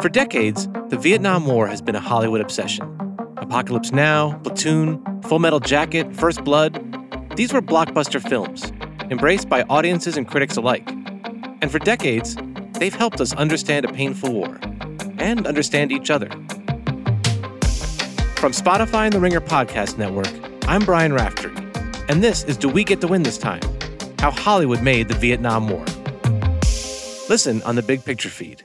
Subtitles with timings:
[0.00, 2.86] For decades, the Vietnam War has been a Hollywood obsession.
[3.36, 6.82] Apocalypse Now, Platoon, Full Metal Jacket, First Blood,
[7.36, 8.72] these were blockbuster films,
[9.10, 10.88] embraced by audiences and critics alike.
[11.60, 12.34] And for decades,
[12.78, 14.58] they've helped us understand a painful war
[15.18, 16.30] and understand each other.
[18.38, 20.32] From Spotify and the Ringer Podcast Network,
[20.66, 21.54] I'm Brian Raftery,
[22.08, 23.60] and this is Do We Get to Win This Time?
[24.18, 25.84] How Hollywood Made the Vietnam War.
[27.28, 28.64] Listen on the Big Picture feed.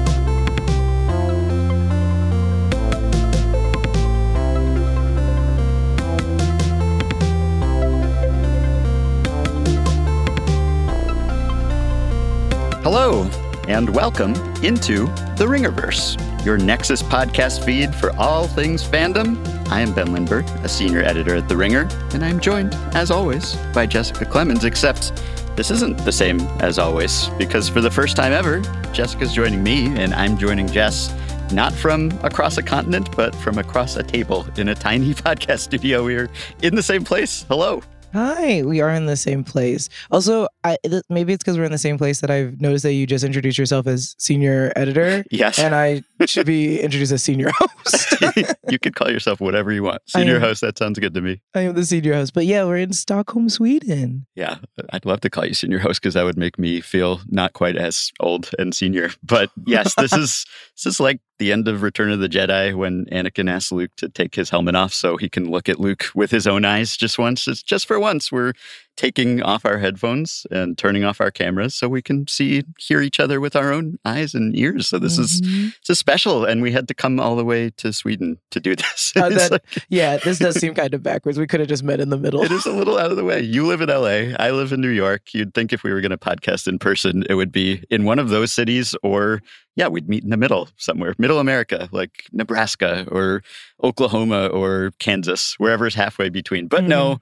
[12.83, 13.25] Hello,
[13.67, 15.05] and welcome into
[15.37, 19.37] the Ringerverse, your Nexus podcast feed for all things fandom.
[19.69, 23.55] I am Ben Lindbergh, a senior editor at The Ringer, and I'm joined, as always,
[23.71, 25.13] by Jessica Clemons, except
[25.55, 28.61] this isn't the same as always, because for the first time ever,
[28.93, 31.13] Jessica's joining me, and I'm joining Jess
[31.53, 36.03] not from across a continent, but from across a table in a tiny podcast studio.
[36.03, 36.31] We're
[36.63, 37.45] in the same place.
[37.47, 37.83] Hello.
[38.13, 39.87] Hi, we are in the same place.
[40.11, 42.91] Also, I, th- maybe it's because we're in the same place that I've noticed that
[42.91, 45.23] you just introduced yourself as senior editor.
[45.31, 45.59] Yes.
[45.59, 48.55] And I should be introduced as senior host.
[48.69, 50.01] you could call yourself whatever you want.
[50.07, 51.41] Senior am- host, that sounds good to me.
[51.55, 52.33] I am the senior host.
[52.33, 54.27] But yeah, we're in Stockholm, Sweden.
[54.35, 54.57] Yeah,
[54.91, 57.77] I'd love to call you senior host because that would make me feel not quite
[57.77, 59.11] as old and senior.
[59.23, 63.05] But yes, this is this is like the end of Return of the Jedi when
[63.07, 66.29] Anakin asks Luke to take his helmet off so he can look at Luke with
[66.29, 67.47] his own eyes just once.
[67.47, 68.31] It's just for once.
[68.31, 68.53] We're
[69.01, 73.19] taking off our headphones and turning off our cameras so we can see hear each
[73.19, 74.87] other with our own eyes and ears.
[74.89, 75.73] So this is Mhm.
[75.81, 78.75] this is special, and we had to come all the way to Sweden to do
[78.81, 79.11] this.
[79.15, 81.39] Uh, that- like- yeah, this does seem kind of backwards.
[81.39, 82.43] We could have just met in the middle.
[82.43, 83.41] it is a little out of the way.
[83.41, 84.35] You live in LA.
[84.37, 85.33] I live in New York.
[85.33, 88.19] You'd think if we were going to podcast in person, it would be in one
[88.19, 89.41] of those cities, or
[89.75, 93.41] yeah, we'd meet in the middle somewhere, middle America, like Nebraska or
[93.83, 96.67] Oklahoma or Kansas, wherever is halfway between.
[96.67, 97.17] But no,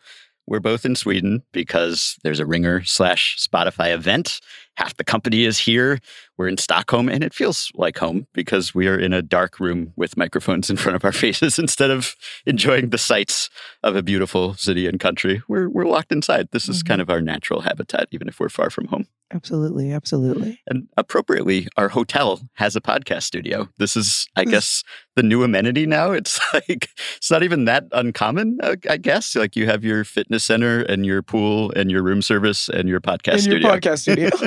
[0.50, 4.40] we're both in Sweden because there's a Ringer slash Spotify event.
[4.78, 6.00] Half the company is here.
[6.38, 9.92] We're in Stockholm, and it feels like home because we are in a dark room
[9.98, 12.16] with microphones in front of our faces instead of
[12.46, 13.50] enjoying the sights
[13.84, 15.42] of a beautiful city and country.
[15.48, 16.48] We're we're locked inside.
[16.52, 16.88] This is Mhm.
[16.88, 19.06] kind of our natural habitat, even if we're far from home.
[19.32, 20.60] Absolutely, absolutely.
[20.66, 23.70] And appropriately, our hotel has a podcast studio.
[23.78, 24.82] This is, I guess,
[25.20, 26.12] the new amenity now.
[26.20, 29.36] It's like it's not even that uncommon, uh, I guess.
[29.36, 33.00] Like you have your fitness center and your pool and your room service and your
[33.02, 33.70] podcast your studio.
[33.76, 34.30] podcast studio.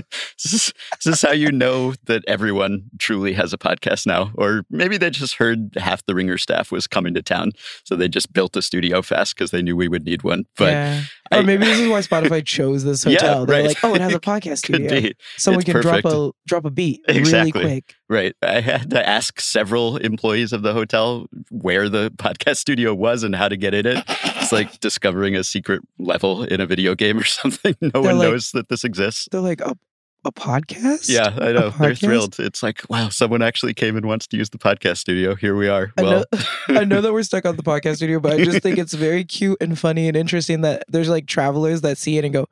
[0.43, 0.73] this, is,
[1.05, 4.31] this is how you know that everyone truly has a podcast now.
[4.35, 7.53] Or maybe they just heard half the Ringer staff was coming to town,
[7.85, 10.45] so they just built a studio fast because they knew we would need one.
[10.57, 11.03] But yeah.
[11.31, 13.47] I- or maybe this is why Spotify chose this Yeah, hotel.
[13.47, 13.69] They're right.
[13.69, 15.11] like, oh, it has a podcast studio.
[15.39, 17.61] Someone It's can drop a drop a beat Exactly.
[17.61, 17.95] really quick.
[18.13, 18.35] Right.
[18.43, 23.35] I had to ask several employees of the hotel where the podcast studio was and
[23.35, 24.05] how to get in it.
[24.09, 27.75] It's like discovering a secret level in a video game or something.
[27.81, 29.29] No one like- knows that this exists.
[29.33, 29.77] They're like a,
[30.25, 31.09] a podcast.
[31.09, 31.71] Yeah, I know.
[31.71, 32.39] They're thrilled.
[32.39, 35.35] It's like, wow, someone actually came and wants to use the podcast studio.
[35.35, 35.93] Here we are.
[35.99, 36.45] I Well, know,
[36.81, 39.25] I know that we're stuck on the podcast studio, but I just think it's very
[39.25, 42.47] cute and funny and interesting that there's like travelers that see it and go,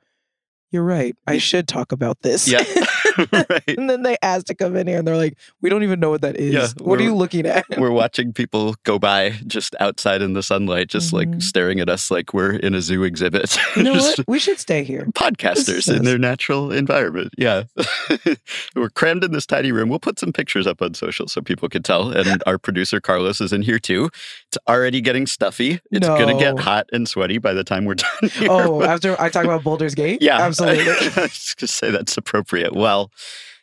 [0.72, 1.14] "You're right.
[1.28, 2.64] I should talk about this." Yeah.
[3.18, 3.62] Right.
[3.78, 6.10] and then they ask to come in here, and they're like, "We don't even know
[6.10, 6.52] what that is.
[6.54, 10.42] Yeah, what are you looking at?" We're watching people go by just outside in the
[10.42, 11.42] sunlight, just like Mhm.
[11.42, 13.56] staring at us like we're in a zoo exhibit.
[13.76, 14.20] you know what?
[14.26, 15.06] We should stay here.
[15.14, 17.32] podcasters in their natural environment.
[17.38, 17.64] Yeah.
[18.74, 19.88] We're crammed in this tiny room.
[19.88, 22.10] We'll put some pictures up on social so people can tell.
[22.10, 24.10] And our producer Carlos is in here too.
[24.50, 25.78] It's already getting stuffy.
[25.92, 28.48] It's going to get hot and sweaty by the time we're done here.
[28.50, 30.40] Oh, after I talk about Baldur's Gate, yeah.
[30.40, 30.90] absolutely.
[30.90, 32.74] I was going to say that's appropriate.
[32.74, 33.12] Well,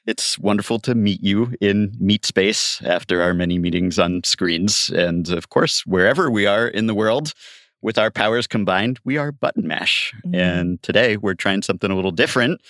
[0.06, 4.90] It's wonderful to meet you in Meet Space after our many meetings on screens.
[4.96, 7.34] And of course, wherever we are in the world,
[7.82, 10.14] with our powers combined, we are Button Mash.
[10.26, 10.36] Mm.
[10.36, 12.62] And today we're trying something a little different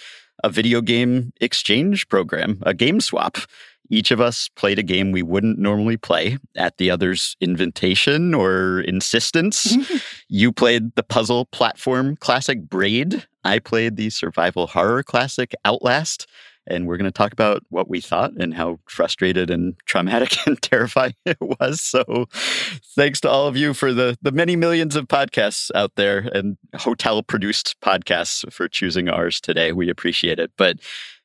[0.43, 3.37] a video game exchange program, a game swap.
[3.89, 8.81] Each of us played a game we wouldn't normally play at the other's invitation or
[8.81, 9.75] insistence.
[10.29, 13.25] you played the puzzle platform classic Braid.
[13.43, 16.27] I played the survival horror classic Outlast.
[16.69, 20.61] And we're going to talk about what we thought and how frustrated and traumatic and
[20.61, 21.81] terrifying it was.
[21.81, 22.27] So,
[22.93, 26.57] thanks to all of you for the, the many millions of podcasts out there and
[26.75, 29.71] hotel produced podcasts for choosing ours today.
[29.71, 30.51] We appreciate it.
[30.57, 30.79] But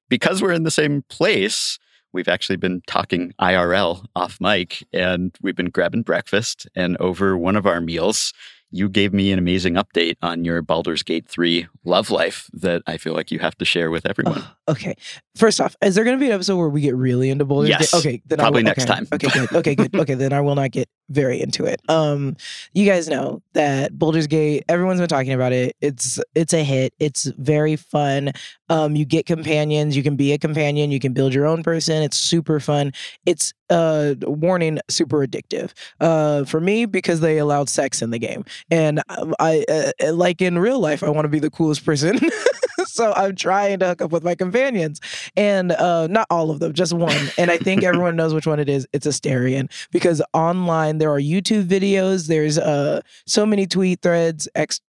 [0.08, 1.78] because we're in the same place,
[2.12, 6.66] we've actually been talking IRL off mic and we've been grabbing breakfast.
[6.74, 8.32] And over one of our meals,
[8.74, 12.96] you gave me an amazing update on your Baldur's Gate 3 love life that I
[12.96, 14.42] feel like you have to share with everyone.
[14.66, 14.94] Okay.
[15.36, 17.68] First off, is there going to be an episode where we get really into Baldur's
[17.68, 17.92] Yes.
[17.92, 17.98] Gate?
[17.98, 19.08] Okay, then Probably will, next okay, time.
[19.12, 19.52] Okay, good.
[19.52, 19.94] Okay, good.
[20.02, 21.80] Okay, then I will not get very into it.
[21.88, 22.36] Um,
[22.72, 24.64] you guys know that Baldur's Gate.
[24.68, 25.76] Everyone's been talking about it.
[25.80, 26.94] It's it's a hit.
[26.98, 28.32] It's very fun.
[28.68, 29.96] Um, you get companions.
[29.96, 30.90] You can be a companion.
[30.90, 32.02] You can build your own person.
[32.02, 32.92] It's super fun.
[33.26, 35.72] It's uh warning super addictive.
[36.00, 40.40] Uh, for me because they allowed sex in the game, and um, I uh, like
[40.42, 42.18] in real life, I want to be the coolest person.
[42.86, 45.00] so I'm trying to hook up with my companions,
[45.36, 47.16] and uh, not all of them, just one.
[47.38, 48.86] And I think everyone knows which one it is.
[48.92, 52.26] It's Astarion because online there are YouTube videos.
[52.26, 54.80] There's uh so many tweet threads, X.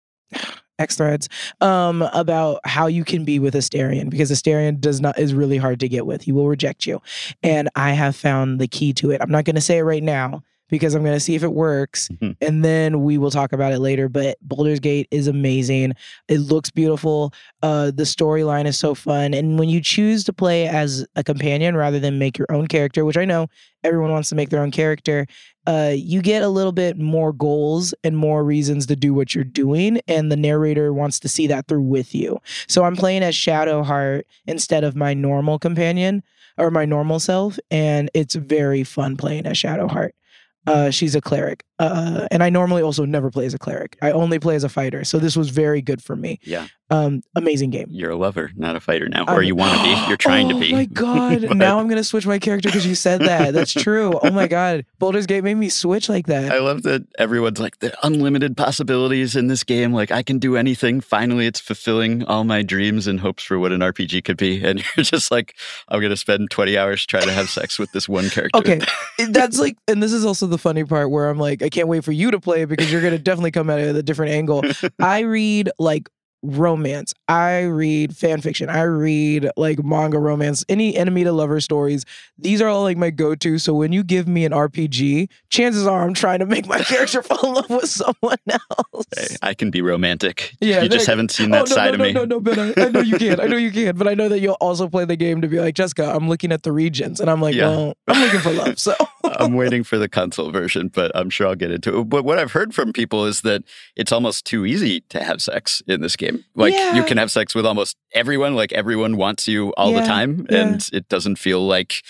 [0.79, 1.29] X threads
[1.61, 5.79] um, about how you can be with Astarion because Astarion does not is really hard
[5.81, 6.23] to get with.
[6.23, 7.01] He will reject you,
[7.43, 9.21] and I have found the key to it.
[9.21, 10.43] I'm not going to say it right now
[10.73, 12.35] because I'm going to see if it works, Mhm.
[12.41, 14.09] and then we will talk about it later.
[14.09, 15.93] But Baldur's Gate is amazing.
[16.29, 17.35] It looks beautiful.
[17.63, 21.77] Uh, the storyline is so fun, and when you choose to play as a companion
[21.77, 23.49] rather than make your own character, which I know
[23.85, 25.27] everyone wants to make their own character,
[25.67, 29.45] uh, you get a little bit more goals and more reasons to do what you're
[29.45, 32.39] doing, and the narrator wants to see that through with you.
[32.67, 36.23] So I'm playing as Shadowheart instead of my normal companion
[36.57, 40.13] or my normal self, and it's very fun playing as Shadowheart.
[40.67, 43.97] Uh, she's a cleric, uh, and I normally also never play as a cleric.
[44.01, 46.39] I only play as a fighter, so this was very good for me.
[46.43, 46.69] Yeah.
[46.93, 47.87] Um, amazing game.
[47.91, 49.25] You're a lover, not a fighter now.
[49.25, 49.91] I'm- or you want to be.
[50.09, 50.73] You're trying to be.
[50.73, 51.43] oh my god!
[51.49, 53.53] But now I'm gonna switch my character because you said that.
[53.55, 54.19] That's true.
[54.23, 54.85] Oh my god!
[54.99, 56.53] Baldur's Gate made me switch like that.
[56.53, 59.93] I love that everyone's like the unlimited possibilities in this game.
[59.93, 61.01] Like I can do anything.
[61.01, 64.63] Finally, it's fulfilling all my dreams and hopes for what an RPG could be.
[64.63, 65.55] And you're just like,
[65.89, 68.59] I'm gonna spend 20 hours trying to have sex with this one character.
[68.59, 68.81] Okay,
[69.31, 72.05] that's like, and this is also the funny part where I'm like, I can't wait
[72.05, 74.33] for you to play it because you're gonna definitely come at it at a different
[74.33, 74.63] angle.
[75.01, 76.09] I read like
[76.43, 77.15] romance.
[77.29, 78.69] I read fan fiction.
[78.69, 82.05] I read like manga romance, any enemy to lover stories.
[82.39, 83.59] These are all like my go-to.
[83.59, 87.23] So when you give me an RPG, chances are I'm trying to make my character
[87.23, 89.07] fall in love with someone else.
[89.17, 90.55] Hey, I can be romantic.
[90.61, 92.13] Yeah, you just haven't seen Oh, that no, side no, of no, me.
[92.13, 93.41] No, no, Ben, I, I know you can.
[93.41, 93.97] I know you can.
[93.97, 96.53] But I know that you'll also play the game to be like, Jessica, I'm looking
[96.53, 97.21] at the regions.
[97.21, 97.69] And I'm like, Yeah.
[97.69, 98.79] well, I'm looking for love.
[98.79, 102.05] So I'm waiting for the console version, but I'm sure I'll get into it.
[102.09, 103.63] But what I've heard from people is that
[103.97, 106.32] it's almost too easy to have sex in this game.
[106.55, 110.07] Like you can have sex with almost everyone, like everyone wants you all the Yeah,
[110.07, 110.59] time, yeah.
[110.59, 112.03] and it doesn't feel like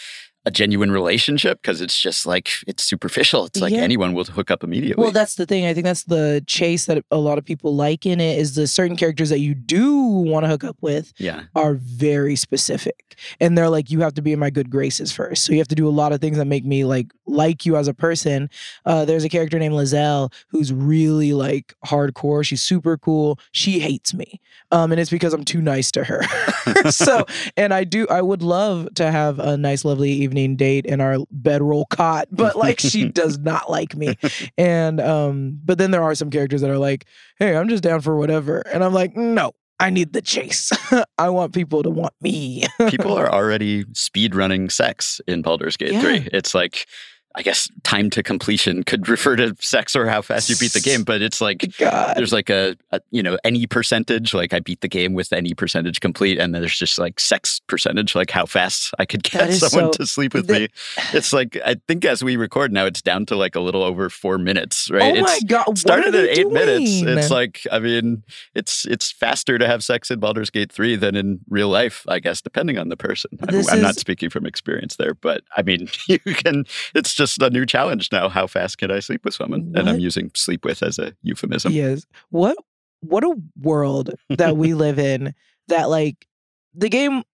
[0.45, 3.47] a genuine relationship because it's just like it's superficial.
[3.47, 3.81] It's like Yeah.
[3.81, 5.01] anyone will hook up immediately.
[5.01, 5.67] Well, that's the thing.
[5.67, 8.67] I think that's the chase that a lot of people like in it is the
[8.67, 11.43] certain characters that you do want to hook up with yeah.
[11.55, 13.17] are very specific.
[13.39, 15.45] And they're like, you have to be in my good graces first.
[15.45, 17.77] So you have to do a lot of things that make me like like you
[17.77, 18.51] as a person.
[18.85, 22.45] Uh, there's a character named Lae'zel who's really like hardcore.
[22.45, 23.39] She's super cool.
[23.53, 24.41] She hates me.
[24.73, 26.23] Um, and it's because I'm too nice to her.
[26.91, 27.27] so
[27.57, 31.19] and I do I would love to have a nice, lovely evening date in our
[31.31, 34.17] bedroll cot, but like she does not like me.
[34.59, 37.07] And um, but then there are some characters that are like,
[37.39, 38.61] hey, I'm just down for whatever.
[38.73, 40.71] And I'm like, no, I need the chase.
[41.19, 42.65] I want people to want me.
[42.89, 46.01] People are already speed running sex in Baldur's Gate Yeah.
[46.01, 46.29] 3.
[46.33, 46.87] It's like
[47.35, 50.81] I guess time to completion could refer to sex or how fast you beat the
[50.81, 52.15] game, but it's like God.
[52.17, 55.55] there's like a, a you know any percentage like i beat the game with any
[55.55, 59.53] percentage complete and then there's just like sex percentage like how fast i could get
[59.55, 60.69] someone so- to sleep with that- me
[61.13, 64.11] it's like i think as we record now it's down to like a little over
[64.11, 65.67] four minutes right Oh my it's god!
[65.69, 68.23] what started at eight minutes it's like i mean
[68.55, 72.19] it's it's faster to have sex in Baldur's Gate 3 than in real life i
[72.19, 73.31] guess depending on the person
[73.71, 77.67] i'm not speaking from experience there but i mean you can it's just a new
[77.67, 80.99] challenge now how fast can i sleep with someone and i'm using sleep with as
[80.99, 82.07] a euphemism Yes.
[82.31, 82.57] What
[83.01, 85.35] what a world that we live in
[85.69, 86.27] that like
[86.75, 87.25] the game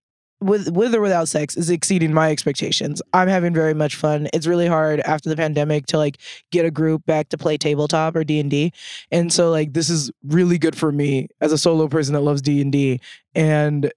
[0.41, 3.01] with with or without sex is exceeding my expectations.
[3.13, 4.29] I'm having very much fun.
[4.33, 6.17] It's really hard after the pandemic to like
[6.51, 8.71] get a group back to play tabletop or D
[9.11, 12.41] and so like this is really good for me as a solo person that loves
[12.41, 13.01] D and D.
[13.35, 13.91] And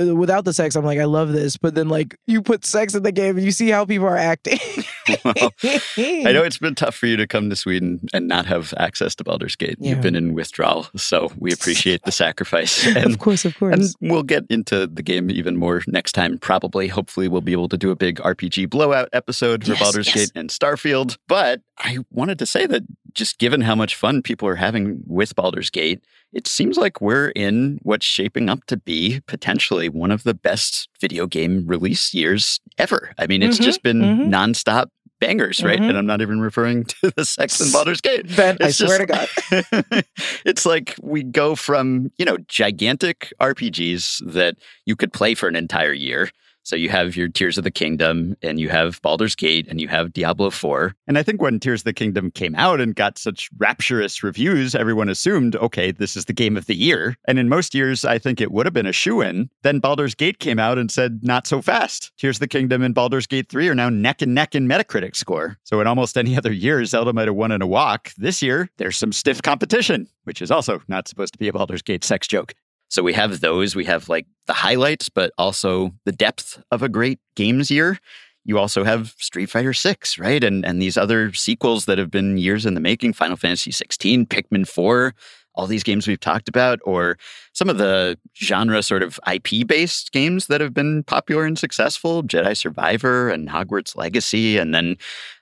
[0.00, 2.94] uh, without the sex, I'm like I love this, but then like you put sex
[2.94, 4.58] in the game and you see how people are acting.
[5.24, 8.74] well, I know it's been tough for you to come to Sweden and not have
[8.76, 9.76] access to Baldur's Gate.
[9.78, 9.90] Yeah.
[9.90, 12.86] You've been in withdrawal, so we appreciate the sacrifice.
[12.98, 13.74] And of course, of course.
[13.74, 16.88] And we'll get into the game even more next time, probably.
[16.88, 20.14] Hopefully, we'll be able to do a big RPG blowout episode for Yes, Baldur's yes.
[20.16, 21.16] Gate and Starfield.
[21.28, 22.82] But I wanted to say that
[23.14, 27.28] just given how much fun people are having with Baldur's Gate, it seems like we're
[27.30, 32.60] in what's shaping up to be potentially one of the best video game release years
[32.76, 33.12] ever.
[33.18, 34.28] I mean, it's Mhm, just been mhm.
[34.28, 34.86] nonstop
[35.20, 35.78] bangers, right?
[35.80, 35.88] Mhm.
[35.90, 38.24] And I'm not even referring to the sex in Baldur's Gate.
[38.36, 39.28] Ben, I It's swear to God.
[40.44, 44.56] it's like we go from, you know, gigantic RPGs that
[44.86, 46.30] you could play for an entire year.
[46.68, 49.88] So you have your Tears of the Kingdom and you have Baldur's Gate and you
[49.88, 50.94] have Diablo 4.
[51.06, 54.74] And I think when Tears of the Kingdom came out and got such rapturous reviews,
[54.74, 57.16] everyone assumed, okay, this is the game of the year.
[57.26, 59.48] And in most years, I think it would have been a shoe in.
[59.62, 62.12] Then Baldur's Gate came out and said, not so fast.
[62.18, 65.16] Tears of the Kingdom and Baldur's Gate 3 are now neck and neck in Metacritic
[65.16, 65.56] score.
[65.64, 68.12] So in almost any other year, Zelda might have won in a walk.
[68.18, 71.80] This year, there's some stiff competition, which is also not supposed to be a Baldur's
[71.80, 72.52] Gate sex joke.
[72.88, 73.76] So we have those.
[73.76, 77.98] We have like the highlights, but also the depth of a great games year.
[78.44, 80.42] You also have Street Fighter 6, right?
[80.42, 84.26] And and these other sequels that have been years in the making, Final Fantasy 16,
[84.26, 85.14] Pikmin 4,
[85.58, 87.18] all these games we've talked about, or
[87.52, 92.22] some of the genre sort of IP based games that have been popular and successful,
[92.22, 94.96] Jedi Survivor and Hogwarts Legacy, and then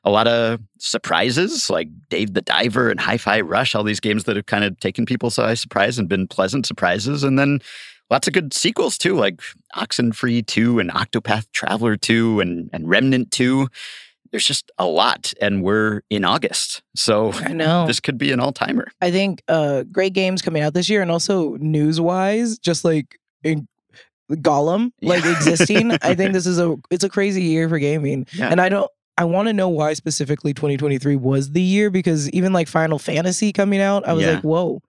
[0.04, 4.24] a lot of surprises like Dave the Diver and Hi Fi Rush, all these games
[4.24, 7.22] that have kind of taken people by surprise and been pleasant surprises.
[7.22, 7.60] And then
[8.10, 9.42] lots of good sequels too, like
[9.76, 13.68] Oxenfree 2 and Octopath Traveler 2 and, and Remnant 2.
[14.30, 16.82] There's just a lot, and we're in August.
[16.94, 17.86] So I know.
[17.86, 18.88] this could be an all timer.
[19.00, 23.18] I think uh great games coming out this year and also news wise, just like
[23.44, 23.66] in
[24.32, 25.32] Gollum, like Yeah.
[25.36, 25.92] existing.
[26.02, 28.26] I think this is a it's a crazy year for gaming.
[28.32, 28.48] Yeah.
[28.50, 32.52] And I don't I want to know why specifically 2023 was the year because even
[32.52, 34.32] like Final Fantasy coming out, I was Yeah.
[34.34, 34.80] like, whoa,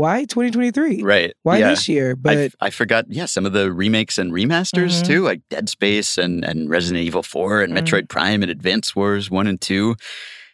[0.00, 1.02] why 2023?
[1.02, 1.32] Right.
[1.42, 1.70] Why yeah.
[1.70, 2.16] this year?
[2.16, 5.06] But f- I forgot, yeah, some of the remakes and remasters Mhm.
[5.06, 7.78] too, like Dead Space and, and Resident Evil 4 and Mhm.
[7.78, 9.94] Metroid Prime and Advance Wars 1 and 2.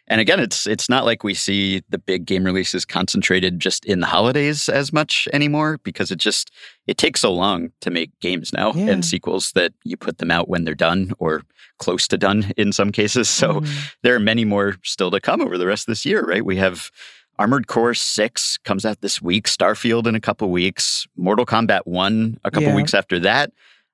[0.09, 3.99] And again, it's it's not like we see the big game releases concentrated just in
[3.99, 6.49] the holidays as much anymore because it just
[6.87, 8.89] it takes so long to make games now Yeah.
[8.91, 11.41] and sequels that you put them out when they're done or
[11.79, 13.27] close to done in some cases.
[13.27, 13.67] So Mm.
[14.01, 16.45] there are many more still to come over the rest of this year, right?
[16.45, 16.89] We have
[17.39, 22.39] Armored Core 6 comes out this week, Starfield in a couple weeks, Mortal Kombat 1
[22.43, 22.75] a couple Yeah.
[22.75, 23.51] weeks after that.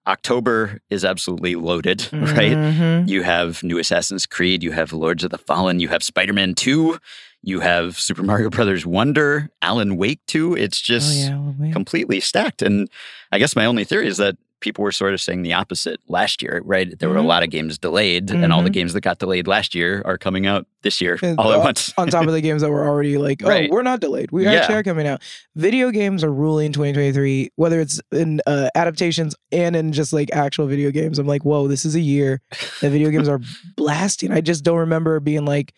[0.08, 2.52] October is absolutely loaded, right?
[2.58, 3.08] Mhm.
[3.08, 6.98] You have new Assassin's Creed, you have Lords of the Fallen, you have Spider-Man 2,
[7.42, 10.56] you have Super Mario Brothers Wonder, Alan Wake 2.
[10.56, 12.62] It's Oh just yeah, completely stacked.
[12.62, 12.90] And
[13.32, 16.42] I guess my only theory is that people were sort of saying the opposite last
[16.42, 16.98] year, right?
[16.98, 17.28] There were a Mhm.
[17.28, 18.74] lot of games delayed, and all the Mhm.
[18.74, 21.94] games that got delayed last year are coming out this year And all at once.
[21.98, 23.70] on top of the games that were already like, oh, Right.
[23.70, 24.32] we're not delayed.
[24.32, 24.54] We Yeah.
[24.54, 25.22] actually are coming out.
[25.56, 30.66] Video games are ruling 2023, whether it's in uh, adaptations and in just like actual
[30.66, 31.20] video games.
[31.20, 32.42] I'm like, whoa, this is a year
[32.82, 33.42] that video games are
[33.76, 34.32] blasting.
[34.32, 35.74] I just don't remember being like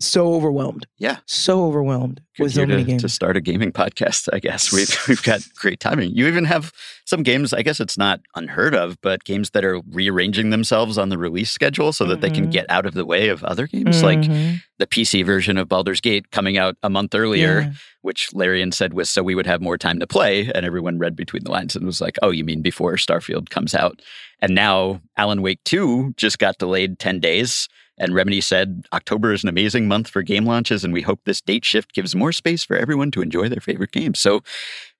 [0.00, 0.86] so overwhelmed.
[0.98, 1.18] Yeah.
[1.26, 3.02] So overwhelmed Good with so many to, games.
[3.02, 4.72] to start a gaming podcast, I guess.
[4.72, 6.12] We've, we've got great timing.
[6.14, 6.72] You even have
[7.06, 11.08] some games, I guess it's not unheard of, but games that are rearranging themselves on
[11.10, 12.52] the release schedule so that they can Mhm.
[12.52, 14.02] get out of the way of other games.
[14.02, 14.60] Like Mhm.
[14.78, 17.72] the PC version of Baldur's Gate coming out a month earlier, Yeah.
[18.02, 20.50] which Larian said was so we would have more time to play.
[20.54, 23.74] And everyone read between the lines and was like, oh, you mean before Starfield comes
[23.74, 24.00] out?
[24.40, 27.68] And now Alan Wake 2 just got delayed 10 days.
[28.00, 31.42] And Remedy said October is an amazing month for game launches, and we hope this
[31.42, 34.18] date shift gives more space for everyone to enjoy their favorite games.
[34.18, 34.42] So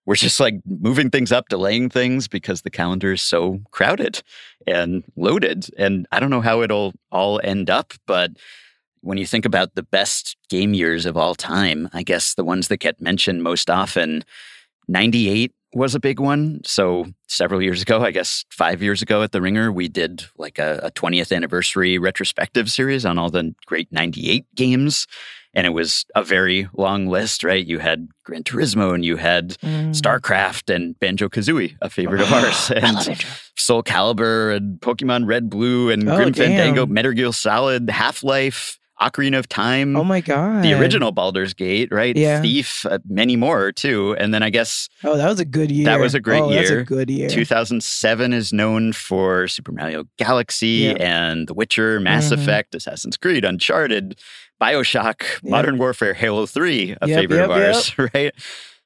[0.05, 4.23] we're just like moving things up, delaying things because the calendar is so crowded
[4.67, 5.67] and loaded.
[5.79, 8.33] And I don't know how it'll all end up, but
[9.01, 12.69] when you think about the best game years of all time, I guess the ones
[12.69, 14.25] that get mentioned most often,
[14.89, 16.61] 98 was a big one.
[16.65, 20.59] So several years ago, I guess five years ago at the Ringer, we did like
[20.59, 25.07] a, a 20th anniversary retrospective series on all the great 98 games.
[25.53, 27.65] And it was a very long list, right?
[27.67, 29.91] You had Gran Turismo and you had Mm.
[29.91, 32.71] StarCraft and Banjo Kazooie, a favorite of ours.
[32.71, 33.25] And.
[33.57, 36.87] Soul Calibur and Pokemon Red Blue and Oh, Grim Fandango.
[36.87, 39.97] Metal Gear Solid, Half Life, Ocarina of Time.
[39.97, 40.63] Oh my god.
[40.63, 42.17] the original Baldur's Gate, right?
[42.17, 42.43] Yeah.
[42.43, 44.15] Thief, uh, many more too.
[44.19, 45.87] And then I guess Oh, that was a good year.
[45.87, 47.29] That was a great oh, That's a good year.
[47.29, 50.93] 2007 is known for Super Mario Galaxy Yeah.
[51.01, 52.33] and The Witcher, Mass Mhm.
[52.33, 54.19] Effect, Assassin's Creed, Uncharted,
[54.61, 55.51] Bioshock, Yep.
[55.51, 58.35] Modern Warfare, Halo 3, a Yep, favorite yep, of ours, right?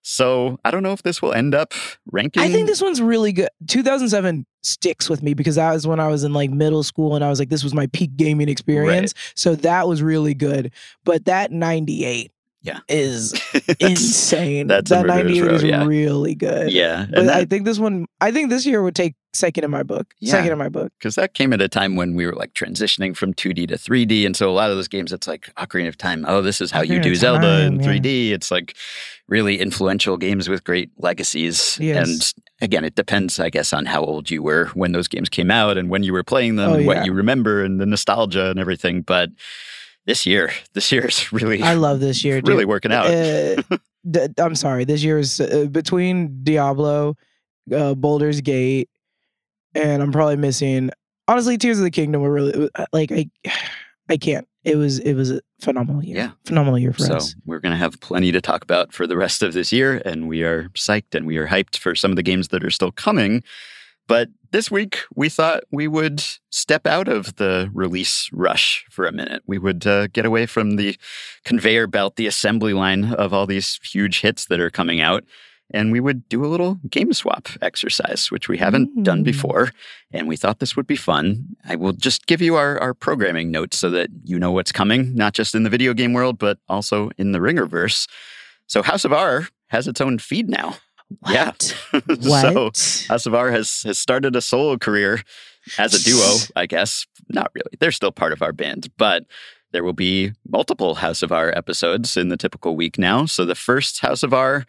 [0.07, 1.73] So I don't know if this will end up
[2.13, 2.43] ranking.
[2.43, 3.49] I think this one's really good.
[3.69, 7.25] 2007 sticks with me because that was when I was in like middle school and
[7.25, 9.15] I was like, this was my peak gaming experience.
[9.35, 10.73] So that was really good.
[11.05, 12.31] But that 98
[12.63, 12.81] Yeah.
[12.89, 14.67] is It's- insane.
[14.67, 15.85] that's that murderer's 98 row, is yeah.
[15.87, 16.71] really good.
[16.71, 17.07] Yeah.
[17.09, 19.83] But And I think this one, I think this year would take second in my
[19.83, 20.15] book.
[20.21, 20.33] Yeah.
[20.33, 20.93] Second in my book.
[20.99, 24.25] because that came at a time when we were like transitioning from 2D to 3D.
[24.27, 26.25] And so a lot of those games, it's like Ocarina of Time.
[26.29, 27.87] Oh, this is how you do of Zelda in yeah.
[27.87, 28.31] 3D.
[28.31, 28.77] It's like
[29.29, 31.79] really influential games with great legacies.
[31.81, 32.07] Yes.
[32.07, 35.51] And again, it depends, I guess, on how old you were when those games came
[35.51, 36.87] out and when you were playing them Oh, and yeah.
[36.89, 39.01] what you remember and the nostalgia and everything.
[39.03, 39.31] But
[40.07, 42.41] this year, this year is really, I love this year.
[42.43, 42.49] Dude.
[42.49, 43.07] really working out.
[43.07, 43.63] Uh,
[44.11, 44.85] d- I'm sorry.
[44.85, 47.17] This year is uh, between Diablo,
[47.75, 48.91] uh, Baldur's Gate,
[49.75, 50.91] and I'm probably missing.
[51.27, 53.31] Honestly, Tears of the Kingdom were really uh, like I,
[54.11, 54.47] I can't.
[54.65, 56.17] It was it was a phenomenal year.
[56.17, 56.31] Yeah.
[56.47, 57.35] phenomenal year for So us.
[57.45, 60.27] we're going to have plenty to talk about for the rest of this year, and
[60.29, 62.91] we are psyched and we are hyped for some of the games that are still
[62.93, 63.43] coming.
[64.07, 69.13] But this week, we thought we would step out of the release rush for a
[69.13, 69.43] minute.
[69.47, 70.97] We would uh, get away from the
[71.45, 75.25] conveyor belt, the assembly line of all these huge hits that are coming out,
[75.73, 79.25] and we would do a little game swap exercise, which we haven't done Mm.
[79.25, 79.71] before.
[80.13, 81.57] And we thought this would be fun.
[81.67, 85.15] I will just give you our, our programming notes so that you know what's coming,
[85.15, 88.07] not just in the video game world, but also in the Ringerverse.
[88.67, 90.77] So House of R has its own feed now.
[91.29, 91.47] Yeah.
[91.47, 91.63] What?
[92.23, 93.07] so What?
[93.09, 95.23] House of R has, has started a solo career
[95.79, 97.07] as a duo, I guess.
[97.29, 97.73] Not really.
[97.81, 99.25] They're still part of our band, but
[99.73, 103.27] there will be multiple House of R episodes in the typical week now.
[103.27, 104.65] So the first House of R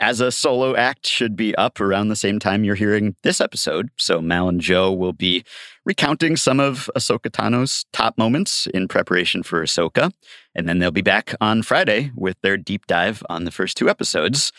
[0.00, 3.90] as a solo act should be up around the same time you're hearing this episode.
[3.96, 5.44] So Mal and Joe will be
[5.84, 10.10] recounting some of Ahsoka Tano's top moments in preparation for Ahsoka.
[10.54, 13.88] And then they'll be back on Friday with their deep dive on the first two
[13.88, 14.52] episodes.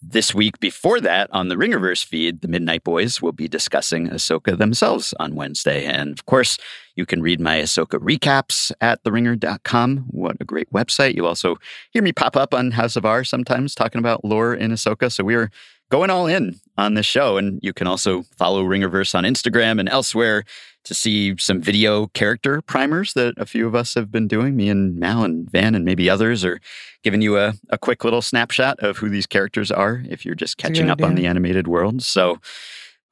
[0.00, 4.56] This week before that, on the Ringerverse feed, the Midnight Boys will be discussing Ahsoka
[4.56, 5.86] themselves on Wednesday.
[5.86, 6.56] And of course,
[6.94, 10.04] you can read my Ahsoka recaps at theringer.com.
[10.06, 11.16] What a great website.
[11.16, 11.56] You'll also
[11.90, 15.10] hear me pop up on House of R sometimes talking about lore in Ahsoka.
[15.10, 15.50] So we are
[15.90, 17.36] going all in on this show.
[17.36, 20.44] And you can also follow Ringerverse on Instagram and elsewhere
[20.84, 24.56] to see some video character primers that a few of us have been doing.
[24.56, 26.60] Me and Mal and Van and maybe others are
[27.02, 30.56] giving you a, a quick little snapshot of who these characters are if you're just
[30.56, 32.02] catching up on the animated world.
[32.02, 32.38] So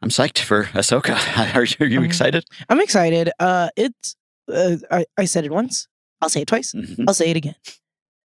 [0.03, 1.17] I'm psyched for Ahsoka.
[1.57, 2.45] Are you, are you Um, excited?
[2.69, 3.31] I'm excited.
[3.41, 4.15] Uh, it's
[4.53, 5.89] uh, I I said it once.
[6.21, 6.73] I'll say it twice.
[6.73, 7.05] Mhm.
[7.09, 7.55] I'll say it again.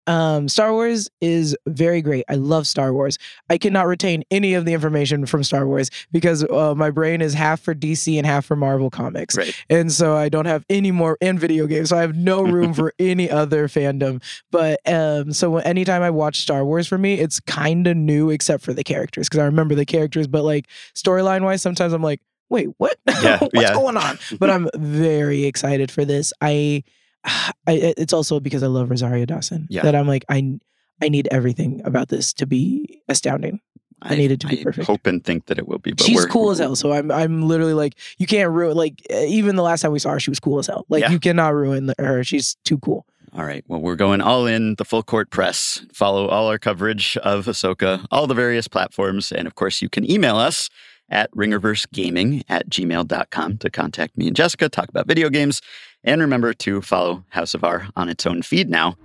[0.10, 2.26] Um, Star Wars is very great.
[2.28, 3.20] I love Star Wars.
[3.48, 7.36] I cannot retain any of the information from Star Wars because uh, my brain is
[7.36, 9.38] half for DC and half for Marvel comics.
[9.38, 9.56] Right.
[9.70, 11.90] And so I don't have any more and video games.
[11.90, 14.24] So I have no room for any other fandom.
[14.50, 18.64] But um, so anytime I watch Star Wars for me, it's kind of new except
[18.64, 20.26] for the characters because I remember the characters.
[20.26, 22.98] But like storyline wise, sometimes I'm like, wait, what?
[23.22, 23.74] Yeah, What's yeah.
[23.74, 24.18] going on?
[24.40, 26.32] But I'm very excited for this.
[26.42, 26.84] I,
[27.26, 29.82] I it's also because I love Rosario Dawson Yeah.
[29.84, 30.60] that I'm like I
[31.02, 33.60] I need everything about this to be astounding.
[34.02, 34.88] I need it to be I perfect.
[34.88, 35.92] hope and think that it will be.
[35.92, 36.76] But She's cool as hell.
[36.76, 40.12] So I'm I'm literally like you can't ruin like even the last time we saw
[40.12, 40.86] her she was cool as hell.
[40.90, 41.12] Like Yeah.
[41.12, 42.24] you cannot ruin her.
[42.24, 43.06] She's too cool.
[43.34, 43.64] All right.
[43.68, 45.86] Well, we're going all in the full court press.
[45.94, 49.32] Follow all our coverage of Ahsoka, all the various platforms.
[49.32, 50.70] And of course, you can email us
[51.10, 55.62] at ringerversegaming at gmail.com to contact me and Jessica, talk about video games.
[56.04, 58.96] And remember to follow House of R on its own feed now.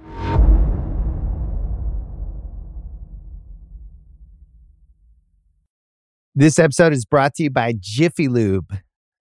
[6.37, 8.77] This episode is brought to you by Jiffy Lube.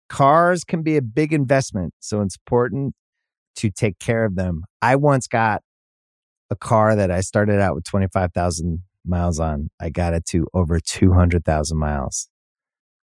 [0.09, 2.95] Cars can be a big investment, so it's important
[3.57, 4.63] to take care of them.
[4.81, 5.63] I once got
[6.51, 9.71] a car that I started out with 25,000 miles on.
[9.81, 12.29] I got it to over 200,000 miles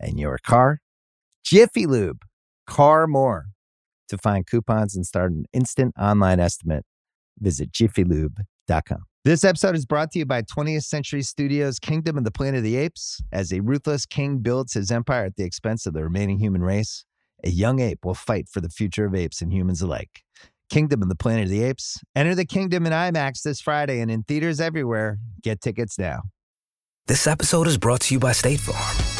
[0.00, 0.78] and your car.
[1.44, 2.22] Jiffy Lube,
[2.66, 3.46] car more.
[4.08, 6.84] To find coupons and start an instant online estimate,
[7.40, 9.04] Visit jiffylube.com.
[9.24, 12.64] This episode is brought to you by 20th Century Studios' Kingdom of the Planet of
[12.64, 13.20] the Apes.
[13.32, 17.04] As a ruthless king builds his empire at the expense of the remaining human race,
[17.44, 20.22] a young ape will fight for the future of apes and humans alike.
[20.70, 21.98] Kingdom of the Planet of the Apes.
[22.14, 25.18] Enter the kingdom in IMAX this Friday and in theaters everywhere.
[25.42, 26.22] Get tickets now.
[27.06, 29.19] This episode is brought to you by State Farm.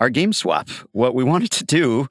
[0.00, 2.08] our game swap, what we wanted to do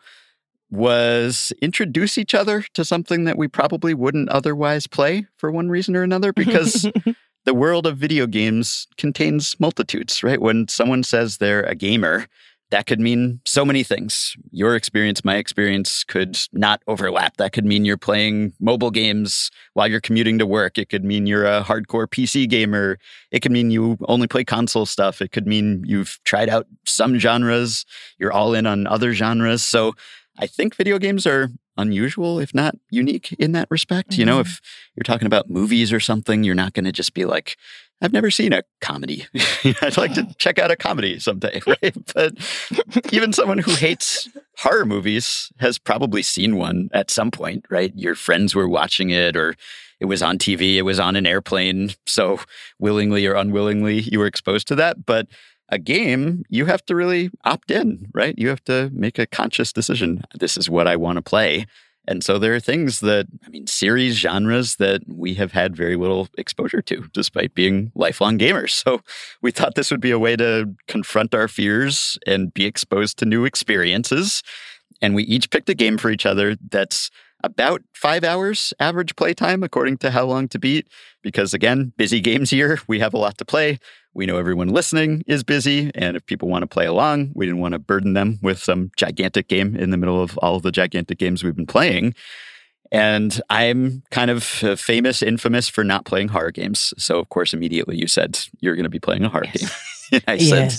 [0.71, 5.95] was introduce each other to something that we probably wouldn't otherwise play for one reason
[5.95, 6.89] or another because
[7.45, 10.41] the world of video games contains multitudes, right?
[10.41, 12.27] When someone says they're a gamer,
[12.71, 14.35] that could mean so many things.
[14.51, 17.37] Your experience, my experience could not overlap.
[17.37, 20.77] That could mean you're playing mobile games while you're commuting to work.
[20.77, 22.97] It could mean you're a hardcore PC gamer.
[23.31, 25.21] It could mean you only play console stuff.
[25.21, 27.85] It could mean you've tried out some genres,
[28.17, 29.63] you're all in on other genres.
[29.63, 29.93] So
[30.37, 34.11] I think video games are unusual, if not unique in that respect.
[34.11, 34.19] Mm-hmm.
[34.19, 34.49] You know, mm-hmm.
[34.49, 34.61] if
[34.95, 37.57] you're talking about movies or something, you're not going to just be like,
[38.01, 39.25] I've never seen a comedy.
[39.81, 41.95] I'd like to check out a comedy someday, right?
[42.13, 42.33] But
[43.11, 47.93] even someone who hates horror movies has probably seen one at some point, right?
[47.95, 49.55] Your friends were watching it or
[49.99, 51.91] it was on TV, it was on an airplane.
[52.05, 52.39] So
[52.79, 55.05] willingly or unwillingly, you were exposed to that.
[55.05, 55.27] But
[55.69, 58.35] a game, you have to really opt in, right?
[58.37, 60.21] You have to make a conscious decision.
[60.35, 61.65] This is what I want to play.
[62.07, 65.95] And so there are things that, I mean, series genres that we have had very
[65.95, 68.71] little exposure to, despite being lifelong gamers.
[68.71, 69.01] So
[69.41, 73.25] we thought this would be a way to confront our fears and be exposed to
[73.25, 74.43] new experiences.
[75.01, 77.09] And we each picked a game for each other that's
[77.43, 80.87] about five hours average playtime, according to How Long to Beat.
[81.21, 83.79] Because again, busy games here, we have a lot to play.
[84.15, 85.91] We know everyone listening is busy.
[85.93, 88.89] And if people want to play along, we didn't want to burden them with some
[88.95, 92.15] gigantic game in the middle of all of the gigantic games we've been playing.
[92.95, 96.93] And I'm kind of famous, infamous for not playing horror games.
[96.97, 99.59] So, of course, immediately you said you're going to be playing a horror yes.
[100.11, 100.21] game.
[100.27, 100.73] I said,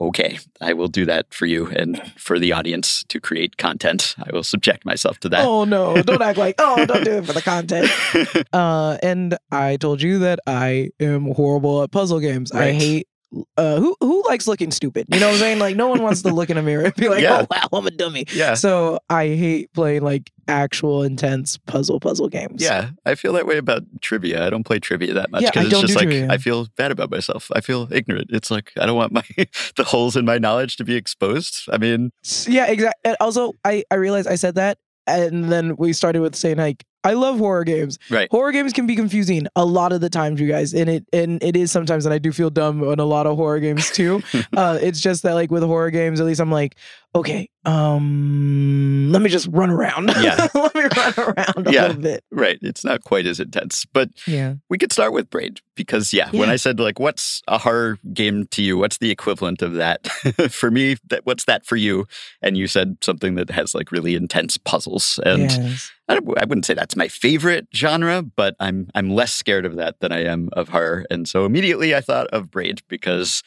[0.00, 4.14] okay, I will do that for you and for the audience to create content.
[4.18, 5.44] I will subject myself to that.
[5.44, 6.00] Oh, no.
[6.02, 7.90] Don't act like, oh, don't do it for the content.
[8.52, 12.52] Uh, and I told you that I am horrible at puzzle games.
[12.54, 12.68] Right.
[12.68, 13.08] I hate
[13.56, 15.06] uh, who who likes looking stupid?
[15.12, 15.58] You know what I'm saying?
[15.58, 17.42] Like no one wants to look in a mirror and be like, yeah.
[17.42, 18.54] "Oh wow, I'm a dummy." Yeah.
[18.54, 22.62] So I hate playing like actual intense puzzle puzzle games.
[22.62, 24.46] Yeah, I feel that way about trivia.
[24.46, 26.28] I don't play trivia that much because yeah, it's just like trivia.
[26.30, 27.50] I feel bad about myself.
[27.54, 28.28] I feel ignorant.
[28.30, 29.24] It's like I don't want my
[29.76, 31.68] the holes in my knowledge to be exposed.
[31.70, 32.12] I mean,
[32.46, 33.14] yeah, exactly.
[33.20, 37.12] Also, I I realized I said that and then we started with saying like I
[37.12, 38.00] love horror games.
[38.10, 38.28] Right.
[38.32, 41.40] Horror games can be confusing a lot of the times, you guys, and it and
[41.40, 44.22] it is sometimes, and I do feel dumb on a lot of horror games too.
[44.56, 46.74] uh, it's just that like with horror games, at least I'm like,
[47.16, 50.12] okay, um, let me just run around.
[50.20, 50.48] Yeah.
[50.54, 51.86] let me run around a yeah.
[51.88, 52.24] little bit.
[52.30, 52.58] Right.
[52.62, 56.40] It's not quite as intense, but yeah, we could start with Braid because yeah, yeah,
[56.40, 58.78] when I said like, what's a horror game to you?
[58.78, 60.06] What's the equivalent of that
[60.50, 60.96] for me?
[61.08, 62.06] That what's that for you?
[62.40, 65.50] And you said something that has like really intense puzzles and.
[65.50, 65.92] Yes.
[66.08, 69.98] I, I wouldn't say that's my favorite genre, but I'm I'm less scared of that
[69.98, 71.04] than I am of horror.
[71.10, 73.42] And so immediately I thought of Braid because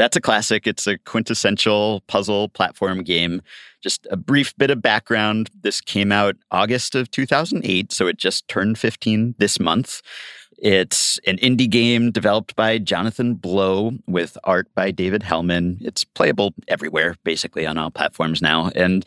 [0.00, 0.66] that's a classic.
[0.66, 3.42] It's a quintessential puzzle platform game.
[3.82, 5.50] Just a brief bit of background.
[5.60, 10.00] This came out August of 2008, so it just turned 15 this month.
[10.56, 15.76] It's an indie game developed by Jonathan Blow with art by David Hellman.
[15.82, 18.70] It's playable everywhere, basically on all platforms now.
[18.74, 19.04] And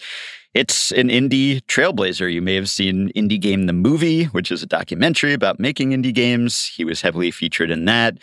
[0.53, 2.32] it's an indie trailblazer.
[2.32, 6.13] You may have seen Indie Game the Movie, which is a documentary about making indie
[6.13, 6.67] games.
[6.67, 8.19] He was heavily featured in that.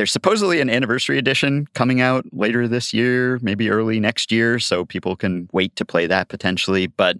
[0.00, 4.86] There's supposedly an anniversary edition coming out later this year, maybe early next year, so
[4.86, 6.86] people can wait to play that potentially.
[6.86, 7.18] But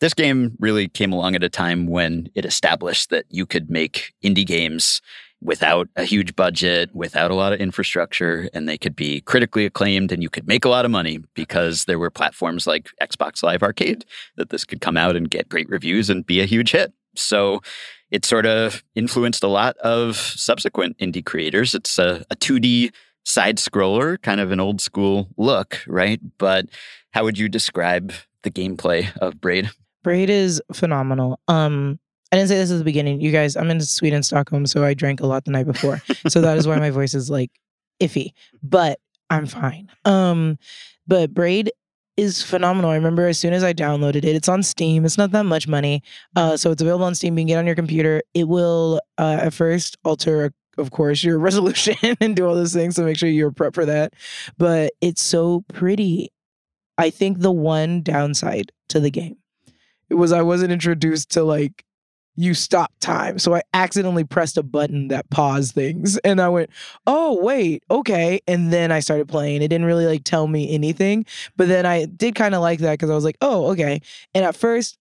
[0.00, 4.12] this game really came along at a time when it established that you could make
[4.24, 5.00] indie games
[5.40, 10.10] without a huge budget, without a lot of infrastructure, and they could be critically acclaimed
[10.10, 13.62] and you could make a lot of money because there were platforms like Xbox Live
[13.62, 16.92] Arcade that this could come out and get great reviews and be a huge hit.
[17.14, 17.60] So
[18.10, 21.74] it sort of influenced a lot of subsequent indie creators.
[21.74, 22.92] It's a, a 2D
[23.24, 26.20] side scroller, kind of an old school look, right?
[26.38, 26.66] But
[27.12, 29.70] how would you describe the gameplay of Braid?
[30.04, 31.40] Braid is phenomenal.
[31.48, 31.98] Um,
[32.30, 33.20] I didn't say this at the beginning.
[33.20, 36.00] You guys, I'm in Sweden, Stockholm, so I drank a lot the night before.
[36.28, 37.50] so that is why my voice is like
[38.00, 39.90] iffy, but I'm fine.
[40.04, 40.58] Um,
[41.06, 41.70] but Braid
[42.16, 42.90] is phenomenal.
[42.90, 45.04] I remember as soon as I downloaded it, it's on Steam.
[45.04, 46.02] It's not that much money.
[46.34, 47.36] Uh, so it's available on Steam.
[47.36, 48.22] You can get on your computer.
[48.34, 52.96] It will uh, at first alter, of course, your resolution and do all those things.
[52.96, 54.14] So make sure you're prep for that.
[54.58, 56.32] But it's so pretty.
[56.98, 59.36] I think the one downside to the game
[60.10, 61.84] was I wasn't introduced to like
[62.36, 63.38] you stop time.
[63.38, 66.70] So I accidentally pressed a button that paused things and I went,
[67.06, 69.62] "Oh, wait, okay." And then I started playing.
[69.62, 72.98] It didn't really like tell me anything, but then I did kind of like that
[72.98, 74.00] cuz I was like, "Oh, okay."
[74.34, 74.98] And at first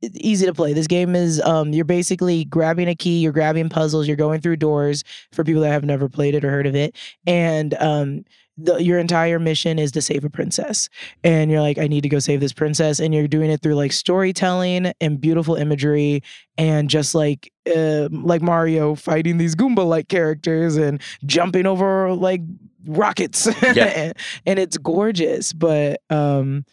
[0.00, 0.72] it's easy to play.
[0.72, 4.56] This game is um you're basically grabbing a key, you're grabbing puzzles, you're going through
[4.56, 6.96] doors for people that have never played it or heard of it.
[7.26, 8.24] And um
[8.58, 10.88] the, your entire mission is to save a princess.
[11.22, 12.98] And you're like i need to go save this princess.
[13.00, 16.22] And you're doing it through like storytelling and beautiful imagery
[16.56, 22.40] and just like uh, like mario fighting these goomba like characters and jumping over like
[22.86, 23.48] rockets.
[23.62, 24.12] Yeah.
[24.46, 25.52] and it's gorgeous.
[25.52, 26.64] But um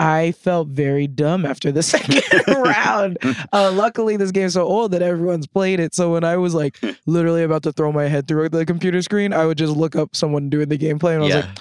[0.00, 3.18] I felt very dumb after the second round.
[3.52, 5.94] Uh, luckily, this game's so old that everyone's played it.
[5.94, 9.32] So when I was like literally about to throw my head through the computer screen,
[9.32, 11.40] I would just look up someone doing the gameplay and I was Yeah.
[11.40, 11.58] like,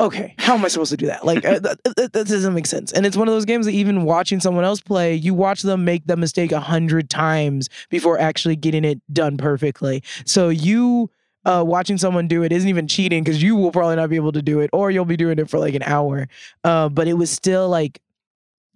[0.00, 1.24] okay, how am I supposed to do that?
[1.24, 2.90] Like, uh, that, that, that doesn't make sense.
[2.92, 5.84] And it's one of those games that even watching someone else play, you watch them
[5.84, 10.02] make the mistake a hundred times before actually getting it done perfectly.
[10.24, 11.10] So you
[11.44, 14.32] uh, watching someone do it isn't even cheating because you will probably not be able
[14.32, 16.28] to do it, or you'll be doing it for like an hour.
[16.62, 18.00] Uh, but it was still like,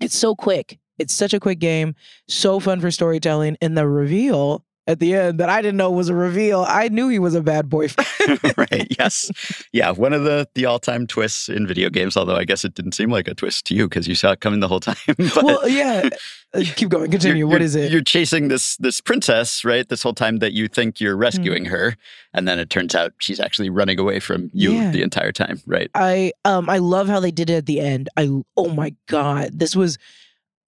[0.00, 0.78] it's so quick.
[0.98, 1.94] It's such a quick game,
[2.26, 6.08] so fun for storytelling, and the reveal at the end that I didn't know was
[6.08, 6.64] a reveal.
[6.66, 8.40] I knew he was a bad boyfriend.
[8.56, 8.86] right.
[8.98, 9.30] Yes.
[9.72, 9.92] Yeah.
[9.92, 12.16] One of the the all time twists in video games.
[12.16, 14.40] Although I guess it didn't seem like a twist to you because you saw it
[14.40, 14.96] coming the whole time.
[15.06, 16.08] but well, yeah.
[16.54, 17.10] Uh, keep going.
[17.10, 17.40] Continue.
[17.40, 17.92] you're- What you're- is it?
[17.92, 19.86] You're chasing this this princess, right?
[19.86, 21.68] This whole time that you think you're rescuing Mm.
[21.72, 21.94] her,
[22.32, 24.90] and then it turns out she's actually running away from you Yeah.
[24.90, 25.90] the entire time, right?
[25.94, 28.08] I um I love how they did it at the end.
[28.16, 29.98] I oh my god, this was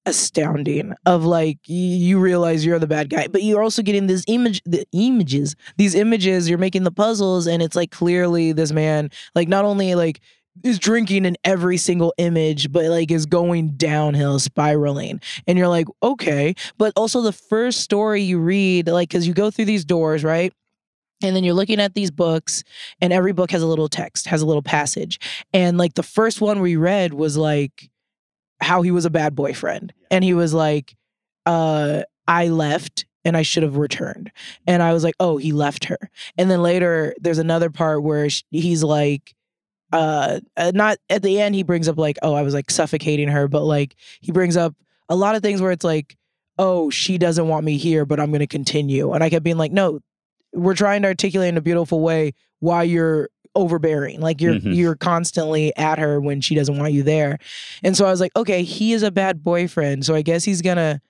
[0.06, 0.94] astounding.
[1.06, 4.84] Of like you realize you're the bad guy, but you're also getting this image, the
[4.92, 6.48] images, these images.
[6.48, 10.20] You're making the puzzles, and it's like clearly this man, like not only like
[10.62, 15.20] is drinking in every single image, but like is going downhill, spiraling.
[15.46, 16.54] And you're like, okay.
[16.76, 20.52] But also the first story you read, like, because you go through these doors, right?
[21.22, 22.64] And then you're looking at these books,
[23.00, 25.18] and every book has a little text, has a little passage.
[25.52, 27.90] And like the first one we read was like
[28.60, 29.92] how he was a bad boyfriend.
[30.10, 30.94] And he was like,
[31.46, 34.30] uh, I left and I should have returned.
[34.66, 35.98] And I was like, oh, he left her.
[36.38, 39.34] And then later there's another part where he's like,
[39.92, 43.28] uh, uh, not at the end, he brings up like, oh, I was like suffocating
[43.28, 44.74] her, but like he brings up
[45.08, 46.16] a lot of things where it's like,
[46.58, 49.12] oh, she doesn't want me here, but I'm going to continue.
[49.12, 50.00] And I kept being like, no,
[50.52, 54.74] we're trying to articulate in a beautiful way why you're overbearing like you're Mhm.
[54.76, 57.38] you're constantly at her when she doesn't want you there
[57.82, 60.62] and so i was like okay he is a bad boyfriend so i guess he's
[60.62, 61.00] gonna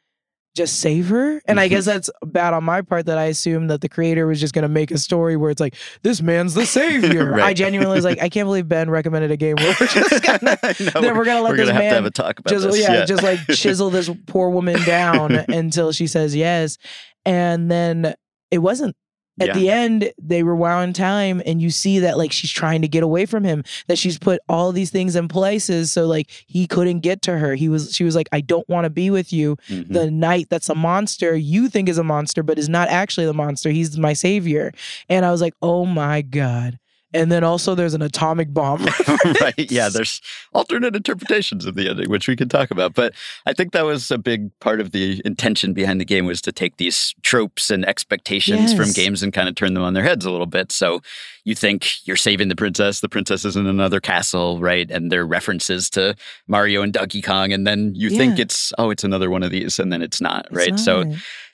[0.57, 3.83] just save her and i guess that's bad on my part that i assumed that
[3.83, 7.35] the creator was just gonna make a story where it's like this man's the savior
[7.41, 10.59] i genuinely was like i can't believe ben recommended a game where we're just gonna
[10.95, 12.51] No, then we're gonna let we're this gonna have man to have a talk about
[12.51, 12.81] just this.
[12.81, 16.79] yeah, just like chisel this poor woman down until she says yes.
[17.27, 18.15] And then
[18.51, 18.97] it wasn't.
[19.39, 19.55] At Yeah.
[19.55, 23.25] the end, they rewound time, and you see that like she's trying to get away
[23.27, 23.63] from him.
[23.87, 27.55] That she's put all these things in places so like he couldn't get to her.
[27.55, 29.57] He was she was like, I don't want to be with you.
[29.69, 29.93] Mhm.
[29.93, 33.33] The knight that's a monster you think is a monster, but is not actually the
[33.35, 33.71] monster.
[33.71, 34.73] He's my savior.
[35.09, 36.79] And I was like, oh my god.
[37.13, 38.85] And then also there's an atomic bomb.
[39.41, 39.71] right.
[39.71, 40.21] Yeah, there's
[40.53, 42.95] alternate interpretations of the ending, which we can talk about.
[42.95, 43.15] But
[43.47, 46.53] I think that was a big part of the intention behind the game was to
[46.53, 50.25] take these tropes and expectations from games and kind of turn them on their heads
[50.25, 50.71] a little bit.
[50.71, 51.01] So
[51.45, 54.91] you think you're saving the princess, the princess is in another castle, right?
[54.91, 56.15] And there are references to
[56.47, 59.79] Mario and Donkey Kong, and then you think it's oh, it's another one of these,
[59.79, 60.79] and then it's not, It's right?
[60.79, 61.05] So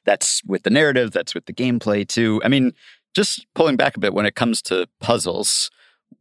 [0.05, 2.40] that's with the narrative, that's with the gameplay too.
[2.45, 2.73] I mean,
[3.17, 5.71] just pulling back a bit when it comes to puzzles,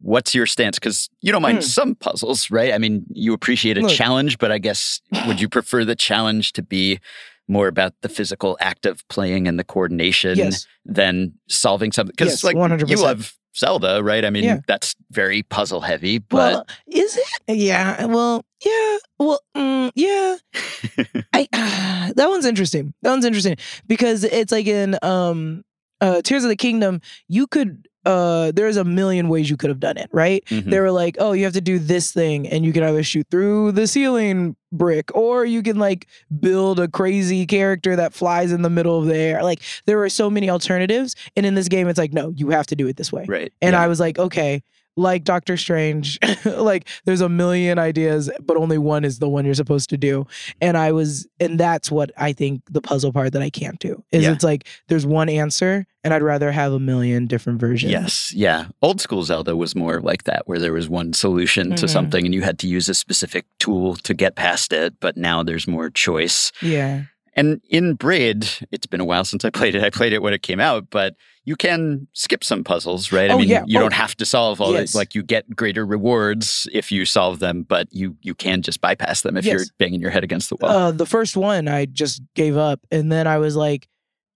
[0.02, 0.80] what's your stance?
[0.80, 1.62] Because you don't mind Hmm.
[1.64, 2.74] some puzzles, right?
[2.74, 3.92] I mean, you appreciate a Look.
[3.92, 7.00] challenge, but I guess would you prefer the challenge to be
[7.48, 10.66] more about the physical act of playing and the coordination yes.
[10.86, 12.14] than solving something?
[12.18, 12.90] Because Yes, like 100%.
[12.90, 14.26] you love Zelda, right?
[14.26, 14.58] I mean, Yeah.
[14.68, 17.56] that's very puzzle heavy, but Well, is it?
[17.56, 18.06] Yeah.
[18.06, 18.98] Well, yeah.
[19.20, 20.38] Well, mm, yeah.
[21.34, 21.48] I
[22.16, 22.94] that one's interesting.
[23.04, 25.64] That one's interesting because it's like in um
[26.02, 29.80] uh Tears of the Kingdom, you could uh there's a million ways you could have
[29.80, 30.44] done it, right?
[30.46, 30.70] Mhm.
[30.70, 33.26] They were like, "Oh, you have to do this thing and you can either shoot
[33.32, 36.08] through the ceiling brick or you can like
[36.40, 40.10] build a crazy character that flies in the middle of the air." Like there were
[40.10, 42.98] so many alternatives and in this game it's like, "No, you have to do it
[42.98, 43.52] this way." Right.
[43.62, 43.82] And yeah.
[43.82, 44.62] I was like, "Okay,
[44.98, 49.54] like Doctor Strange, like there's a million ideas, but only one is the one you're
[49.54, 50.26] supposed to do.
[50.62, 54.04] And I was, and that's what I think the puzzle part that I can't do
[54.12, 54.32] is Yeah.
[54.32, 57.92] it's like there's one answer, and I'd rather have a million different versions.
[57.92, 58.68] Yes, yeah.
[58.82, 61.90] Old school Zelda was more like that, where there was one solution to Mhm.
[61.90, 64.94] something and you had to use a specific tool to get past it.
[65.00, 66.52] But now there's more choice.
[66.62, 67.04] Yeah.
[67.36, 69.84] And in Braid, it's been a while since I played it.
[69.84, 73.30] I played it when it came out, but you can skip some puzzles, right?
[73.30, 73.64] Oh, I mean, yeah.
[73.68, 74.94] you Oh, don't have to solve all yes.
[74.94, 78.80] the like you get greater rewards if you solve them, but you you can just
[78.80, 80.72] bypass them if you're banging your head against the wall.
[80.72, 83.88] Uh, the first one I just gave up, and then I was like,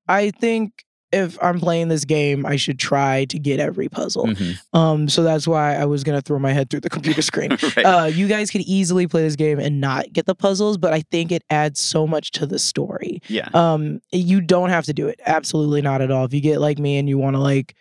[0.07, 4.27] I think if I'm playing this game, I should try to get every puzzle.
[4.27, 4.59] Mhm.
[4.73, 7.51] Um, so that's why I was gonna throw my head through the computer screen.
[7.77, 7.85] right.
[7.85, 11.01] uh, you guys could easily play this game and not get the puzzles, but I
[11.11, 13.21] think it adds so much to the story.
[13.27, 13.49] yeah.
[13.53, 15.19] Um, you don't have to do it.
[15.25, 16.25] Absolutely not at all.
[16.25, 17.75] If you get like me and you want to like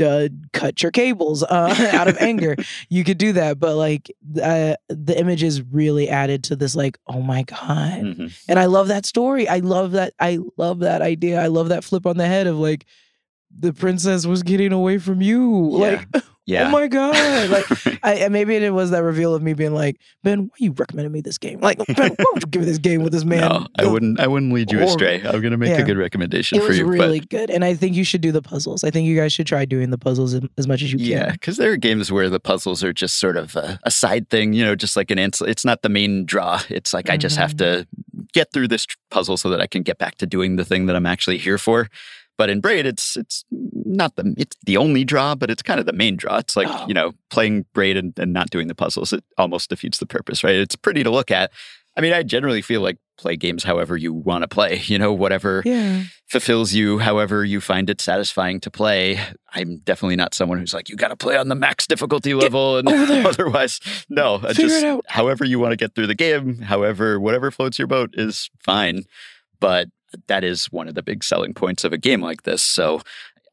[0.00, 2.56] uh, cut your cables uh, out of anger,
[2.88, 3.58] you could do that.
[3.58, 4.10] But like
[4.42, 8.02] uh, the images really added to this, like, oh my god!
[8.02, 8.44] Mhm.
[8.48, 9.48] And I love that story.
[9.48, 10.14] I love that.
[10.18, 11.40] I love that idea.
[11.42, 12.86] I love that flip on the head of like
[13.52, 15.78] the princess was getting away from you.
[15.78, 16.04] Yeah.
[16.12, 16.68] Like, Oh yeah.
[16.68, 17.50] oh my god!
[17.50, 17.64] Like
[18.02, 21.10] I, and maybe it was that reveal of me being like, Ben, why you recommended
[21.12, 21.60] me this game?
[21.60, 23.40] Like, Ben, why would you give me this game with this man?
[23.40, 24.20] no, I wouldn't.
[24.20, 24.94] I wouldn't lead you Horrible.
[24.94, 25.22] astray.
[25.22, 25.78] I'm going to make Yeah.
[25.82, 26.86] a good recommendation It for was you.
[26.86, 28.84] really good, and I think you should do the puzzles.
[28.84, 31.10] I think you guys should try doing the puzzles as, much as you but can.
[31.10, 34.28] yeah, because there are games where the puzzles are just sort of a, a side
[34.30, 34.52] thing.
[34.52, 35.46] You know, just like an answer.
[35.46, 36.60] It's not the main draw.
[36.68, 37.82] It's like I just have mm-hmm.
[37.82, 37.86] to
[38.32, 40.96] get through this puzzle so that I can get back to doing the thing that
[40.96, 41.88] I'm actually here for.
[42.38, 45.86] But in Braid, it's it's not the it's the only draw, but it's kind of
[45.86, 46.38] the main draw.
[46.38, 46.86] It's like Oh.
[46.88, 49.12] you know playing Braid and, and not doing the puzzles.
[49.12, 50.54] It almost defeats the purpose, right?
[50.54, 51.50] It's pretty to look at.
[51.96, 54.78] I mean, I generally feel like play games however you want to play.
[54.84, 56.04] You know, whatever Yeah.
[56.28, 59.20] fulfills you, however you find it satisfying to play.
[59.52, 62.78] I'm definitely not someone who's like, you got to play on the max difficulty level,
[62.78, 62.88] and
[63.26, 64.38] otherwise, no.
[64.38, 65.04] Figure just it out.
[65.08, 69.02] however you want to get through the game, however, whatever floats your boat is fine.
[69.58, 69.88] But
[70.28, 72.62] that is one of the big selling points of a game like this.
[72.62, 73.00] So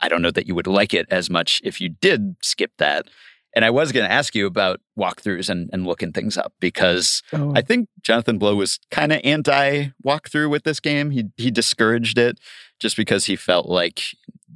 [0.01, 3.07] I don't know that you would like it as much if you did skip that.
[3.55, 7.23] And I was going to ask you about walkthroughs and, and looking things up because
[7.33, 7.53] Oh.
[7.55, 11.09] I think Jonathan Blow was kind of anti walkthrough with this game.
[11.11, 12.39] He he discouraged it
[12.79, 14.03] just because he felt like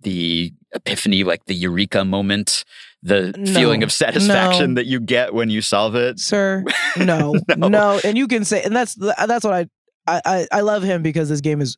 [0.03, 2.63] the epiphany, like the eureka moment,
[3.01, 3.53] the No.
[3.53, 4.75] feeling of satisfaction No.
[4.75, 6.19] that you get when you solve it.
[6.19, 6.63] sir.
[6.97, 7.67] No, No.
[7.69, 9.65] no, and you can say, and that's that's what I,
[10.07, 11.75] I I I love him because this game is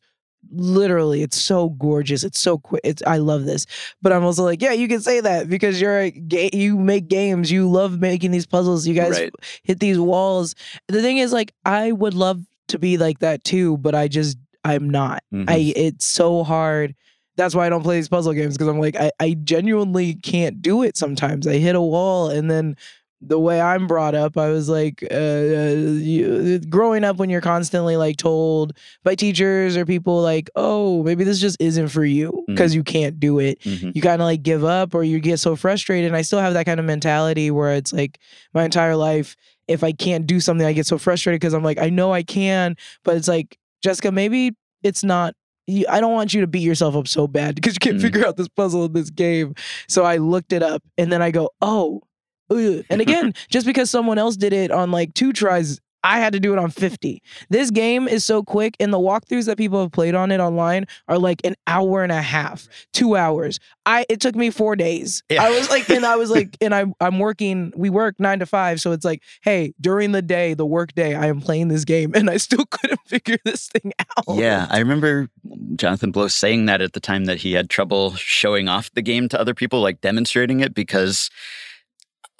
[0.52, 3.66] literally it's so gorgeous it's so quick it's i love this
[4.02, 7.08] but i'm also like yeah you can say that because you're a ga- you make
[7.08, 9.32] games you love making these puzzles you guys Right.
[9.62, 10.54] hit these walls
[10.88, 14.38] the thing is like i would love to be like that too but i just
[14.64, 15.48] i'm not Mhm.
[15.48, 16.94] i it's so hard
[17.36, 20.62] that's why i don't play these puzzle games because i'm like I, I genuinely can't
[20.62, 22.76] do it sometimes i hit a wall and then
[23.26, 27.40] the way i'm brought up i was like uh, uh, you, growing up when you're
[27.40, 32.44] constantly like told by teachers or people like oh maybe this just isn't for you
[32.46, 33.92] because you can't do it Mhm.
[33.94, 36.54] you kind of like give up or you get so frustrated and i still have
[36.54, 38.18] that kind of mentality where it's like
[38.52, 39.36] my entire life
[39.68, 42.22] if i can't do something i get so frustrated because i'm like i know i
[42.22, 45.34] can but it's like jessica maybe it's not
[45.88, 48.02] i don't want you to beat yourself up so bad because you can't Mm.
[48.02, 49.54] figure out this puzzle in this game
[49.88, 52.02] so i looked it up and then i go oh
[52.50, 52.84] ugh.
[52.90, 56.40] and again just because someone else did it on like two tries I had to
[56.40, 57.22] do it on 50.
[57.48, 60.84] This game is so quick, and the walkthroughs that people have played on it online
[61.08, 63.58] are like an hour and a half, two hours.
[63.86, 65.22] I it took me four days.
[65.30, 65.42] Yeah.
[65.42, 67.72] I was like, and I was like, and I I'm working.
[67.74, 71.14] We work nine to five, so it's like, hey, during the day, the work day,
[71.14, 74.36] I am playing this game, and I still couldn't figure this thing out.
[74.36, 75.28] Yeah, I remember
[75.76, 79.30] Jonathan Blow saying that at the time that he had trouble showing off the game
[79.30, 81.30] to other people, like demonstrating it, because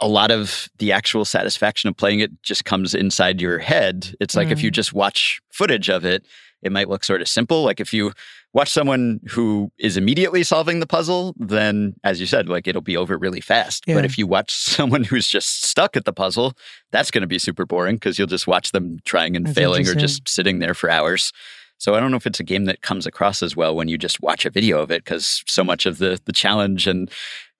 [0.04, 4.14] a lot of the actual satisfaction of playing it just comes inside your head.
[4.20, 4.74] It's like if you mm.
[4.74, 6.26] just watch footage of it,
[6.62, 7.62] it might look sort of simple.
[7.62, 8.12] Like if you
[8.52, 12.98] watch someone who is immediately solving the puzzle, then as you said, like it'll be
[12.98, 13.84] over really fast.
[13.86, 13.94] Yeah.
[13.94, 16.52] But if you watch someone who's just stuck at the puzzle,
[16.92, 19.88] that's going to be super boring because you'll just watch them trying and That's failing
[19.88, 21.32] or just sitting there for hours.
[21.78, 23.98] So I don't know if it's a game that comes across as well when you
[23.98, 27.10] just watch a video of it because so much of the the challenge and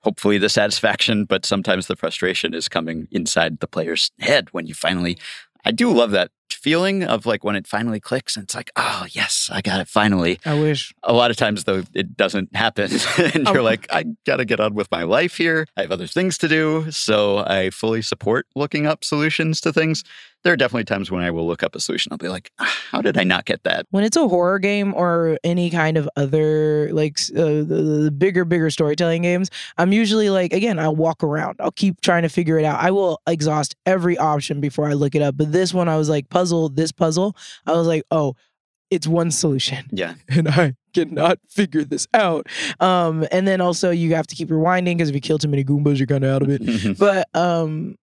[0.05, 4.75] hopefully the satisfaction, but sometimes the frustration is coming inside the player's head when you
[4.75, 5.19] finally.
[5.65, 9.07] I do love that feeling of like when it finally clicks and it's like, oh,
[9.11, 10.39] yes, I got it finally.
[10.45, 10.95] I wish.
[11.03, 12.91] A lot of times, though, it doesn't happen.
[13.19, 15.67] and you're Um, like, I got to get on with my life here.
[15.77, 16.91] I have other things to do.
[16.91, 20.05] So I fully support looking up solutions to things.
[20.43, 22.13] There are definitely times when I will look up a solution.
[22.13, 23.87] I'll be like, "Ah, how did I not get that?
[23.93, 28.45] When it's a horror game or any kind of other like uh, the, the bigger,
[28.45, 31.57] bigger storytelling games, I'm usually like, again, I'll walk around.
[31.61, 32.79] I'll keep trying to figure it out.
[32.83, 35.35] I will exhaust every option before I look it up.
[35.39, 38.35] But this one, I was like, puzzle, this puzzle, I was like, oh,
[38.91, 39.87] it's one solution.
[39.93, 40.15] Yeah.
[40.29, 42.49] and I cannot figure this out.
[42.81, 45.65] Um, and then also you have to keep rewinding because if you kill too many
[45.65, 46.99] Goombas, you're kind of out of it.
[46.99, 47.95] but um,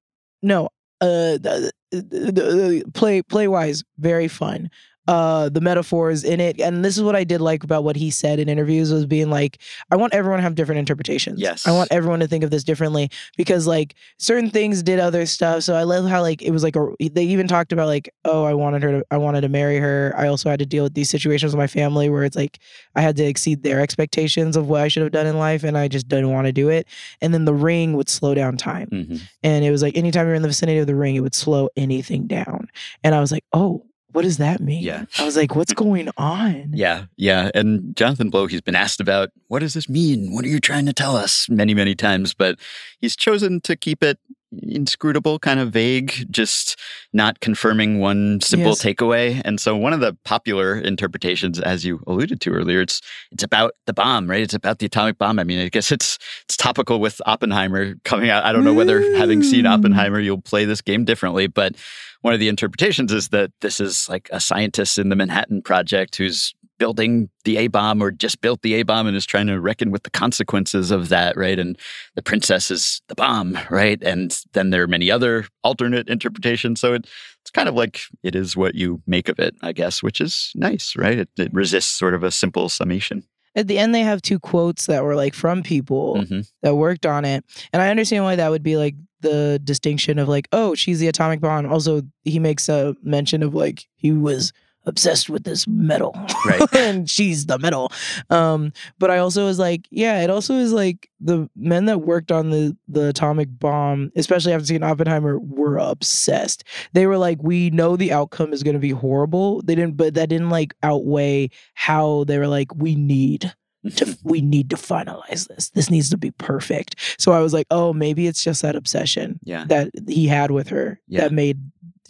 [0.41, 0.69] no,
[1.01, 4.69] uh, the, the, the, the play play wise, very fun.
[5.11, 8.09] Uh, the metaphors in it, and this is what I did like about what he
[8.09, 9.57] said in interviews was being like,
[9.91, 11.37] I want everyone to have different interpretations.
[11.37, 11.67] Yes.
[11.67, 15.63] I want everyone to think of this differently because like certain things did other stuff.
[15.63, 16.87] So I love how like it was like a.
[16.97, 20.13] They even talked about like, oh, I wanted her to, I wanted to marry her.
[20.15, 22.59] I also had to deal with these situations with my family where it's like
[22.95, 25.77] I had to exceed their expectations of what I should have done in life, and
[25.77, 26.87] I just didn't want to do it.
[27.19, 28.87] And then the ring would slow down time.
[28.87, 29.21] Mhm.
[29.43, 31.67] And it was like anytime you're in the vicinity of the ring, it would slow
[31.75, 32.69] anything down.
[33.03, 34.83] And I was like, oh, what does that mean?
[34.83, 35.05] Yeah.
[35.19, 36.71] I was like, what's going on?
[36.73, 37.49] Yeah, yeah.
[37.53, 40.33] And Jonathan Blow, he's been asked about what does this mean?
[40.33, 42.59] What are you trying to tell us many, many times, but
[42.99, 44.19] he's chosen to keep it
[44.51, 46.77] inscrutable, kind of vague, just
[47.13, 48.83] not confirming one simple Yes.
[48.83, 49.41] takeaway.
[49.45, 53.73] And so one of the popular interpretations, as you alluded to earlier, it's it's about
[53.85, 54.41] the bomb, right?
[54.41, 55.39] It's about the atomic bomb.
[55.39, 58.43] I mean, I guess it's it's topical with Oppenheimer coming out.
[58.45, 59.71] I don't know whether having seen Mm.
[59.71, 61.75] Oppenheimer, you'll play this game differently, but
[62.21, 66.15] one of the interpretations is that this is like a scientist in the Manhattan Project
[66.17, 69.59] who's building the A bomb or just built the A bomb and is trying to
[69.61, 71.59] reckon with the consequences of that, right?
[71.59, 71.77] And
[72.15, 74.01] the princess is the bomb, right?
[74.01, 76.81] And then there are many other alternate interpretations.
[76.81, 77.05] So it,
[77.41, 80.51] it's kind of like it is what you make of it, I guess, which is
[80.55, 81.19] nice, right?
[81.19, 83.23] It, it resists sort of a simple summation.
[83.55, 86.49] At the end, they have two quotes that were like from people Mhm.
[86.63, 87.45] that worked on it.
[87.71, 91.07] And I understand why that would be like the distinction of like, oh, she's the
[91.09, 91.71] atomic bomb.
[91.71, 94.51] Also, he makes a mention of like, he was
[94.85, 96.13] obsessed with this metal
[96.45, 96.61] Right.
[96.75, 97.91] and she's the metal
[98.29, 102.31] um but i also was like yeah it also is like the men that worked
[102.31, 106.63] on the the atomic bomb especially after seeing oppenheimer were obsessed
[106.93, 110.13] they were like we know the outcome is going to be horrible they didn't but
[110.15, 113.53] that didn't like outweigh how they were like we need
[113.95, 117.65] to we need to finalize this this needs to be perfect so i was like
[117.71, 119.65] oh maybe it's just that obsession Yeah.
[119.69, 121.21] that he had with her Yeah.
[121.21, 121.57] that made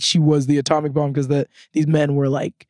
[0.01, 2.67] she was the atomic bomb because the these men were like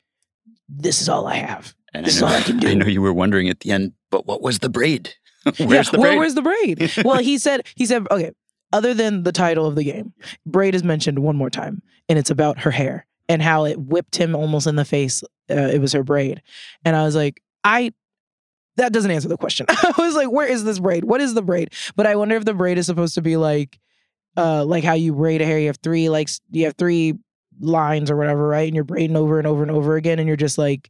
[0.69, 2.67] this is all i have And This I is know, all I can do.
[2.69, 5.13] I know you were wondering at the end, but what was the braid?
[5.57, 6.17] Where's yeah, the where- braid?
[6.19, 8.31] where's the braid well he said he said okay
[8.73, 10.13] other than the title of the game
[10.45, 14.15] braid is mentioned one more time and it's about her hair and how it whipped
[14.17, 16.41] him almost in the face uh, it was her braid
[16.85, 17.91] and i was like i
[18.77, 21.41] that doesn't answer the question i was like where is this braid what is the
[21.41, 23.79] braid but i wonder if the braid is supposed to be like
[24.37, 27.13] uh like how you braid a hair you have three like you have three
[27.59, 30.37] lines or whatever right and you're braiding over and over and over again and you're
[30.37, 30.89] just like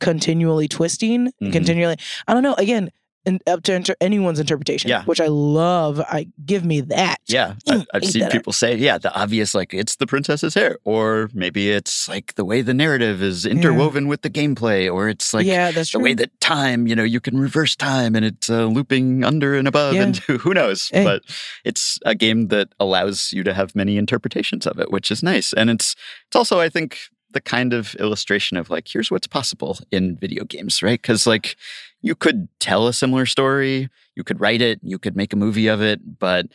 [0.00, 1.52] continually twisting Mhm.
[1.52, 1.96] continually
[2.28, 2.90] i don't know again
[3.24, 5.04] and up to inter- anyone's interpretation Yeah.
[5.04, 8.52] which i love i give me that Yeah, I, Mm, I've seen that a- people
[8.52, 12.60] say, yeah, the obvious, like it's the princess's hair, or maybe it's like the way
[12.62, 16.14] the narrative is interwoven with the gameplay, or it's like yeah that's the true way
[16.14, 19.94] that time, you know, you can reverse time and it's uh, looping under and above,
[19.94, 20.02] Yeah.
[20.04, 20.88] and who knows?
[20.92, 21.04] Hey.
[21.04, 21.22] But
[21.64, 25.52] it's a game that allows you to have many interpretations of it, which is nice,
[25.52, 25.94] and it's
[26.26, 26.98] it's also, I think.
[27.34, 31.00] The kind of illustration of like, here's what's possible in video games, right?
[31.00, 31.56] Because like
[32.02, 35.68] you could tell a similar story, you could write it, you could make a movie
[35.68, 36.46] of it, but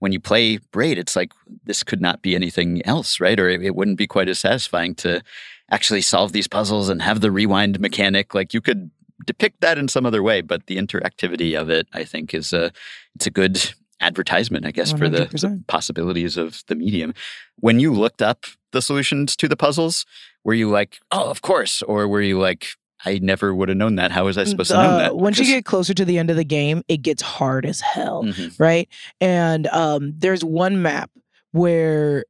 [0.00, 1.32] when you play Braid, it's like
[1.64, 3.38] this could not be anything else, right?
[3.38, 5.22] Or it, it wouldn't be quite as satisfying to
[5.70, 8.34] actually solve these puzzles and have the rewind mechanic.
[8.34, 8.90] Like you could
[9.26, 12.72] depict that in some other way, but the interactivity of it, I think, is a
[13.14, 17.14] it's a good advertisement, I guess, for the, the possibilities of the medium.
[17.56, 20.04] When you looked up the solutions to the puzzles,
[20.42, 22.66] were you like, oh, of course, or were you like,
[23.06, 24.10] I never would have known that.
[24.12, 25.16] How was I supposed to know Uh, that?
[25.16, 28.24] once you get closer to the end of the game it gets hard as hell
[28.24, 28.54] Mhm.
[28.58, 28.88] right?
[29.20, 31.10] And um, there's one map
[31.52, 32.24] where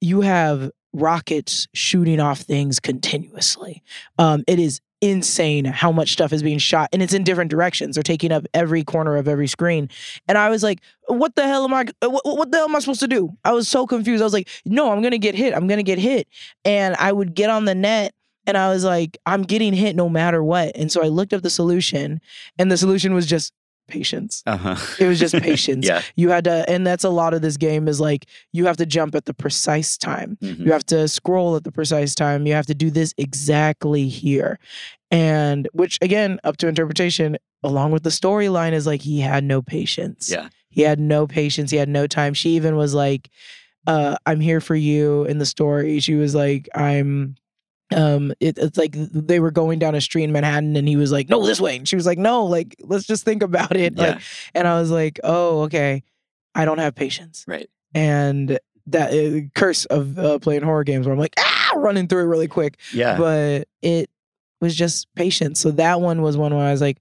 [0.00, 3.82] you have rockets shooting off things continuously.
[4.18, 7.96] Um, it is insane how much stuff is being shot, and it's in different directions.
[7.96, 9.90] They're taking up every corner of every screen,
[10.26, 11.84] and I was like, "What the hell am I?
[12.00, 14.22] What, what the hell am I supposed to do?" I was so confused.
[14.22, 15.54] I was like, "No, I'm gonna get hit.
[15.54, 16.26] I'm gonna get hit,"
[16.64, 18.12] and I would get on the net.
[18.46, 20.72] And I was like, I'm getting hit no matter what.
[20.76, 22.20] And so I looked up the solution,
[22.58, 23.52] and the solution was just
[23.88, 24.42] patience.
[24.46, 24.76] Uh-huh.
[24.98, 25.86] It was just patience.
[25.86, 26.02] yeah.
[26.16, 28.86] You had to, and that's a lot of this game is like you have to
[28.86, 30.36] jump at the precise time.
[30.42, 30.66] Mhm.
[30.66, 32.46] You have to scroll at the precise time.
[32.46, 34.58] You have to do this exactly here.
[35.12, 39.62] And which, again, up to interpretation, along with the storyline, is like he had no
[39.62, 40.28] patience.
[40.30, 40.48] Yeah.
[40.68, 41.70] He had no patience.
[41.70, 42.34] He had no time.
[42.34, 43.30] She even was like,
[43.86, 46.00] uh, I'm here for you in the story.
[46.00, 47.36] She was like, I'm
[47.94, 51.12] um it, it's like they were going down a street in manhattan and he was
[51.12, 53.94] like no this way and she was like no like let's just think about it
[53.96, 54.02] Yeah.
[54.14, 54.20] like
[54.54, 56.02] and i was like oh okay
[56.54, 57.68] i don't have patience Right.
[57.94, 58.58] and
[58.88, 62.26] that uh, curse of uh, playing horror games where i'm like ah running through it
[62.26, 63.16] really quick Yeah.
[63.18, 64.10] but it
[64.60, 66.98] was just patience so that one was one where i was like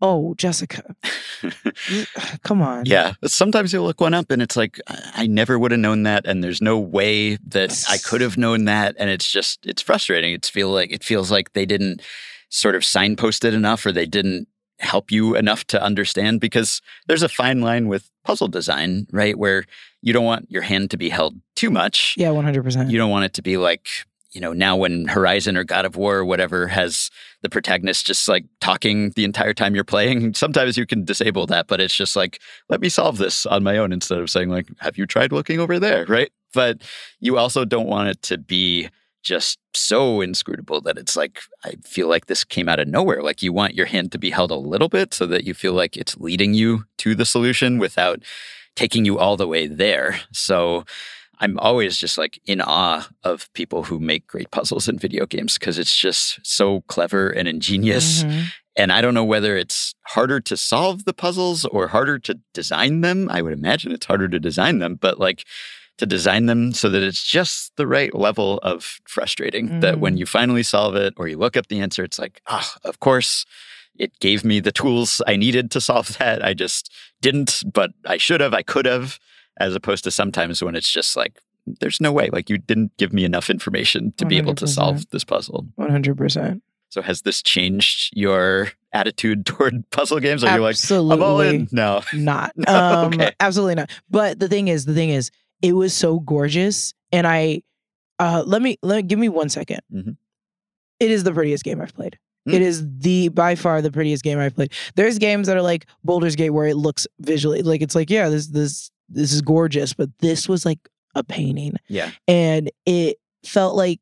[0.00, 0.94] oh jessica
[1.42, 3.14] uh, come on Yeah.
[3.24, 6.26] Sometimes you'll look one up and it's like, I I never would have known that.
[6.26, 8.94] And there's no way that I could have known that.
[8.98, 10.32] And it's just, it's frustrating.
[10.32, 12.02] It's feel like, it feels like they didn't
[12.50, 14.46] sort of signpost it enough or they didn't
[14.78, 19.36] help you enough to understand because there's a fine line with puzzle design, right?
[19.36, 19.64] Where
[20.02, 22.14] you don't want your hand to be held too much.
[22.16, 23.88] yeah 100% You don't want it to be like,
[24.32, 27.10] you know, now when Horizon or God of War or whatever has
[27.42, 31.66] the protagonist just like talking the entire time you're playing, sometimes you can disable that,
[31.66, 34.68] but it's just like, let me solve this on my own instead of saying, like,
[34.78, 36.06] have you tried looking over there?
[36.18, 36.30] Right.
[36.54, 36.82] But
[37.20, 38.88] you also don't want it to be
[39.22, 43.22] just so inscrutable that it's like, I feel like this came out of nowhere.
[43.22, 45.74] Like you want your hand to be held a little bit so that you feel
[45.74, 48.22] like it's leading you to the solution without
[48.74, 50.18] taking you all the way there.
[50.32, 50.84] So,
[51.40, 55.54] I'm always just like in awe of people who make great puzzles in video games
[55.58, 58.24] because it's just so clever and ingenious.
[58.24, 58.46] Mhm.
[58.76, 63.00] And I don't know whether it's harder to solve the puzzles or harder to design
[63.00, 63.28] them.
[63.30, 65.44] I would imagine it's harder to design them, but like
[65.98, 70.18] to design them so that it's just the right level of frustrating that when Mm.
[70.18, 73.44] you finally solve it or you look up the answer, it's like, ah, of course.
[73.98, 76.44] It gave me the tools I needed to solve that.
[76.44, 79.18] I just didn't, but I should have, I could have
[79.58, 81.40] as opposed to sometimes when it's just like
[81.80, 85.08] there's no way like you didn't give me enough information to be able to solve
[85.10, 90.72] this puzzle 100% so has this changed your attitude toward puzzle games are you like
[90.72, 92.52] absolutely i'm all in no not.
[92.56, 93.32] No, Um, okay.
[93.40, 93.90] Absolutely not.
[94.08, 95.30] But the thing is, the thing is,
[95.60, 97.62] it was so gorgeous, and I,
[98.18, 99.80] uh, let me let me give me one second.
[99.92, 100.16] Mhm.
[101.00, 102.18] It is the prettiest game I've played.
[102.48, 102.54] Mm.
[102.54, 104.72] It is the by far the prettiest game I've played.
[104.94, 108.28] There's games that are like Baldur's Gate where it looks visually like it's like yeah
[108.30, 110.78] this this this is gorgeous, but this was like
[111.14, 113.98] a painting yeah and it felt like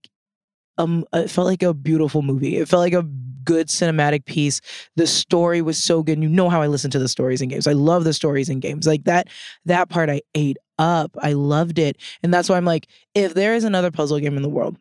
[0.78, 2.56] um it felt like a beautiful movie.
[2.56, 4.60] It felt like a good cinematic piece.
[4.96, 6.22] The story was so good.
[6.22, 7.66] You know how I listen to the stories in games.
[7.66, 8.86] I love the stories in games.
[8.86, 9.28] Like that
[9.64, 11.16] that part I ate up.
[11.22, 11.96] I loved it.
[12.22, 14.76] And that's why I'm like if there is another puzzle game in the world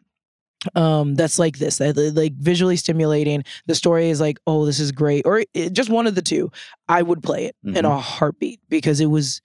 [0.74, 4.92] um that's like this that like visually stimulating the story is like oh this is
[4.92, 6.52] great or it, just one of the two
[6.90, 9.44] i would play it in a heartbeat because it was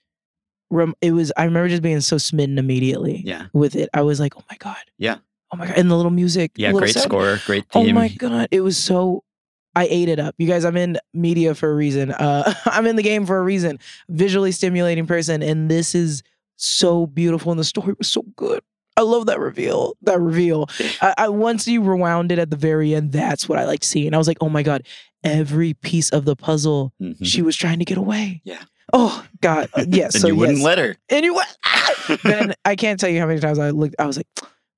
[0.71, 3.89] rem- it was i remember just being so smitten immediately yeah with it.
[3.93, 4.77] I was like, oh my God.
[4.97, 5.17] Yeah.
[5.53, 5.77] Oh my God.
[5.77, 6.51] And the little music.
[6.55, 8.47] yeah little great sound- score great Oh my God.
[8.51, 9.23] It was so.
[9.75, 10.35] I ate it up.
[10.37, 12.11] You guys, I'm in media for a reason.
[12.11, 13.79] Uh, I'm in the game for a reason.
[14.09, 15.41] Visually stimulating person.
[15.41, 16.23] And this is
[16.57, 17.51] so beautiful.
[17.53, 18.61] And the story was so good.
[18.97, 19.93] I love that reveal.
[20.01, 20.67] That reveal.
[21.01, 24.13] I, I once you rewound it at the very end, that's what I like seeing.
[24.13, 24.83] I was like, oh my God,
[25.23, 27.15] every piece of the puzzle, Mhm.
[27.25, 28.41] she was trying to get away.
[28.43, 28.63] Yeah.
[28.93, 29.69] Oh God.
[29.87, 30.15] Yes.
[30.15, 30.65] and so you wouldn't yes.
[30.65, 32.17] let her And you went, ah!
[32.23, 34.27] Ben, I can't tell you how many times I looked, I was like,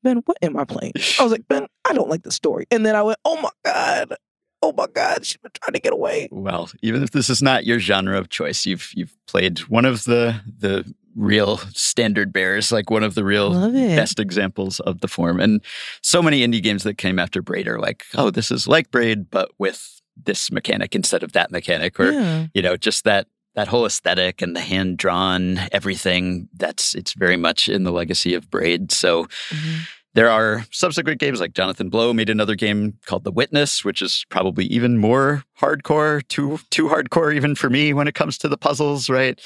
[0.02, 0.94] Ben, what am I playing?
[1.20, 2.66] I was like, Ben, I don't like the story.
[2.72, 4.16] And then I went, oh my God.
[4.62, 5.26] Oh my God.
[5.26, 6.30] She's been trying to get away.
[6.32, 10.04] well even if this is not your genre of choice you've you've played one of
[10.06, 10.86] the the
[11.16, 15.40] real standard bearers like one of the real best examples of the form.
[15.40, 15.62] And
[16.02, 19.30] so many indie games that came after Braid are like, oh, this is like Braid,
[19.30, 22.48] but with this mechanic instead of that mechanic, or yeah.
[22.54, 26.50] you know, just that that whole aesthetic and the hand drawn everything.
[26.56, 28.92] That's it's very much in the legacy of Braid.
[28.92, 29.26] So.
[29.50, 29.88] Mhm.
[30.16, 34.26] There are subsequent games like Jonathan Blow made another game called The Witness, which is
[34.30, 38.56] probably even more hardcore, too too hardcore even for me when it comes to the
[38.56, 39.42] puzzles, right?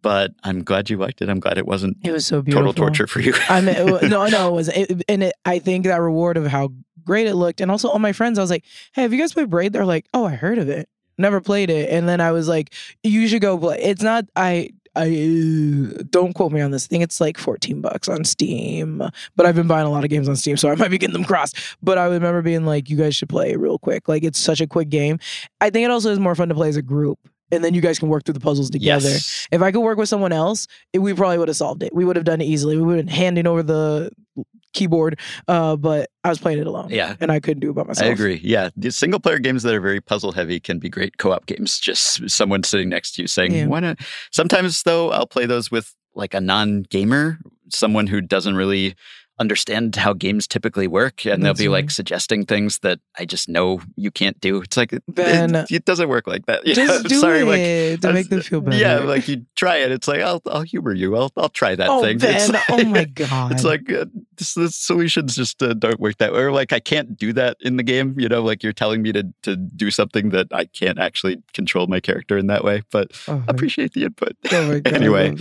[0.00, 1.28] But I'm glad you liked it.
[1.28, 2.72] I'm glad it wasn't It was so beautiful.
[2.72, 3.34] total torture for you.
[3.50, 6.46] I mean, it no, no, it was, it, and it, I think that reward of
[6.46, 6.70] how
[7.04, 9.34] great it looked, and also all my friends, I was like, "Hey, have you guys
[9.34, 10.88] played Braid?" They're like, "Oh, I heard of it,
[11.18, 14.70] never played it," and then I was like, "You should go play." It's not, I,
[14.94, 16.86] I don't quote me on this.
[16.86, 19.02] I think it's like fourteen bucks on Steam,
[19.36, 21.12] but I've been buying a lot of games on Steam, so I might be getting
[21.12, 21.56] them crossed.
[21.82, 24.60] But I remember being like, "You guys should play it real quick." Like it's such
[24.60, 25.18] a quick game.
[25.60, 27.18] I think it also is more fun to play as a group.
[27.52, 29.08] And then you guys can work through the puzzles together.
[29.08, 29.46] Yes.
[29.52, 31.94] If I could work with someone else, it, we probably would have solved it.
[31.94, 32.76] We would have done it easily.
[32.76, 34.10] We would have been handing over the
[34.76, 35.18] keyboard.
[35.48, 36.90] Uh, but I was playing it alone.
[36.90, 37.16] Yeah.
[37.20, 38.08] and I couldn't do it by myself.
[38.08, 38.40] I agree.
[38.44, 38.70] Yeah.
[38.76, 41.80] The single player games that are very puzzle heavy can be great co op games.
[41.80, 43.66] Just someone sitting next to you saying, Yeah.
[43.66, 43.98] why not?
[44.30, 47.38] Sometimes, though, I'll play those with like a non gamer,
[47.70, 48.94] someone who doesn't really
[49.38, 51.26] understand how games typically work.
[51.26, 54.60] And they'll That's be like suggesting things that I just know you can't do.
[54.62, 56.62] It's like, it- Ben, it, it doesn't work like that.
[56.66, 57.40] Yeah, Just I'm do sorry.
[57.40, 58.76] it Like, to make them feel better.
[58.76, 59.90] Yeah, like you try it.
[59.92, 61.16] It's like I'll I'll humor you.
[61.16, 62.18] I'll I'll try that oh thing.
[62.18, 64.06] Ben, It's oh my god, It's like uh,
[64.36, 66.40] this, the solutions just uh, don't work that way.
[66.40, 68.18] Or like I can't do that in the game.
[68.18, 71.86] You know, like you're telling me to to do something that I can't actually control
[71.86, 72.82] my character in that way.
[72.90, 74.36] But oh appreciate the input.
[74.52, 75.34] oh my god, anyway.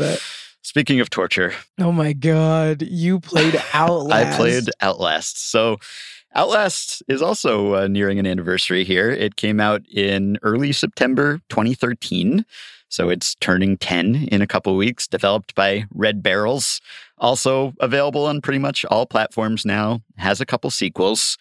[0.75, 4.33] Speaking of torture, Oh my god, you played Outlast.
[4.33, 5.49] I played Outlast.
[5.49, 5.77] So
[6.35, 9.09] Outlast is also uh, nearing an anniversary here.
[9.09, 12.45] It came out in early September 2013.
[12.89, 16.81] So it's turning 10 in a couple weeks, developed by Red Barrels.
[17.19, 21.37] Also available on pretty much all platforms now, has a couple sequels.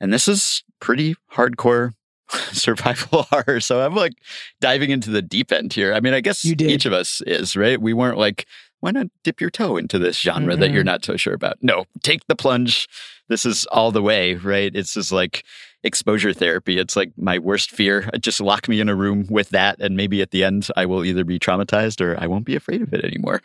[0.00, 1.92] And this is pretty hardcore
[2.52, 3.60] survival horror.
[3.60, 4.14] So I'm like
[4.60, 5.94] diving into the deep end here.
[5.94, 7.80] I mean, I guess each of us is, right?
[7.80, 8.46] We weren't like,
[8.84, 10.88] why not dip your toe into this genre that you're mm-hmm.
[10.88, 11.56] not so sure about?
[11.62, 12.86] No, take the plunge.
[13.30, 14.70] This is all the way, right?
[14.76, 15.42] It's just like
[15.82, 16.78] exposure therapy.
[16.78, 18.10] It's like my worst fear.
[18.12, 20.84] Uh, just lock me in a room with that, and maybe at the end, I
[20.84, 23.40] will either be traumatized or I won't be afraid of it anymore.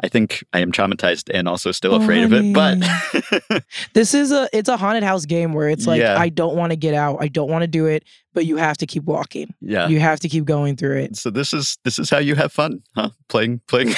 [0.00, 3.64] I think I am traumatized and also still Oh, afraid of it, but
[3.94, 6.16] This is a it's a haunted house game where it's like Yeah.
[6.16, 8.78] I don't want to get out, I don't want to do it, but you have
[8.78, 9.52] to keep walking.
[9.60, 9.88] yeah.
[9.88, 11.16] You have to keep going through it.
[11.16, 13.10] So this is this is how you have fun, huh?
[13.28, 13.88] Playing playing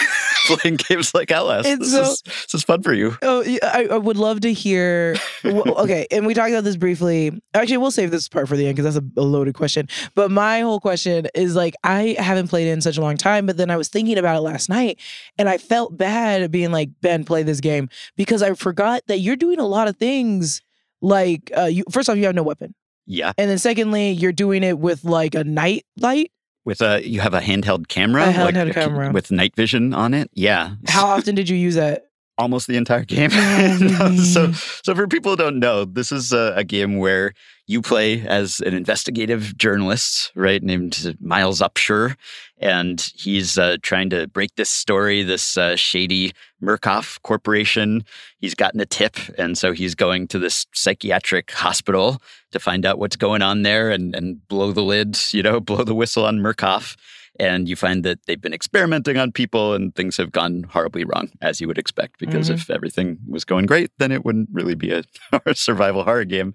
[0.46, 1.66] playing games like Outlast.
[1.68, 3.16] It's this, so- is, this is fun for you.
[3.22, 5.16] Oh, I, I would love to hear.
[5.44, 7.40] okay, and we talked about this briefly.
[7.54, 9.88] Actually, we'll save this part for the end because that's a, a loaded question.
[10.14, 13.46] But my whole question is like, I haven't played it in such a long time,
[13.46, 14.98] but then I was thinking about it last night,
[15.38, 19.36] and I felt bad being like, Ben, play this game because I forgot that you're
[19.36, 20.62] doing a lot of things.
[21.02, 22.74] Like, uh, you first off, you have no weapon,
[23.06, 23.32] Yeah.
[23.38, 26.30] and then secondly, you're doing it with like a night light.
[26.70, 29.10] With a you have a handheld camera, A handheld like, camera.
[29.10, 30.30] with night vision on it.
[30.34, 30.74] Yeah.
[30.86, 32.06] How often did you use that?
[32.40, 33.30] Almost the entire game.
[33.32, 37.34] Oh, so, so for people who don't know, this is a, a game where
[37.66, 42.16] you play as an investigative journalist, right, named Miles Upshur,
[42.58, 48.04] and he's uh, trying to break this story, this uh, shady Murkoff Corporation.
[48.38, 52.20] He's gotten a tip, and so he's going to this psychiatric hospital
[52.50, 55.84] to find out what's going on there and and blow the lid, you know, blow
[55.84, 56.96] the whistle on Murkoff
[57.38, 61.30] and you find that they've been experimenting on people and things have gone horribly wrong
[61.40, 62.54] as you would expect because Mhm.
[62.54, 65.04] if everything was going great then it wouldn't really be a
[65.54, 66.54] survival horror game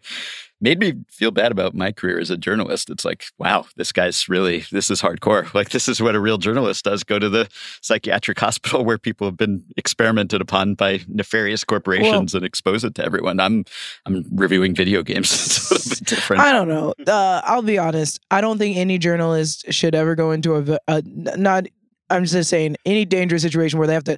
[0.62, 4.30] made me feel bad about my career as a journalist it's like wow this guy's
[4.30, 7.48] really this is hardcore like this is what a real journalist does go to the
[7.82, 13.04] psychiatric hospital where people have been experimented upon by nefarious corporations and expose it to
[13.04, 13.66] everyone i'm
[14.06, 16.94] i'm reviewing video games it's a little bit different I don't know.
[17.08, 18.20] Uh, I'll be honest.
[18.30, 21.68] I don't think any journalist should ever go into a not.
[22.10, 24.18] I'm just saying any dangerous situation where they have to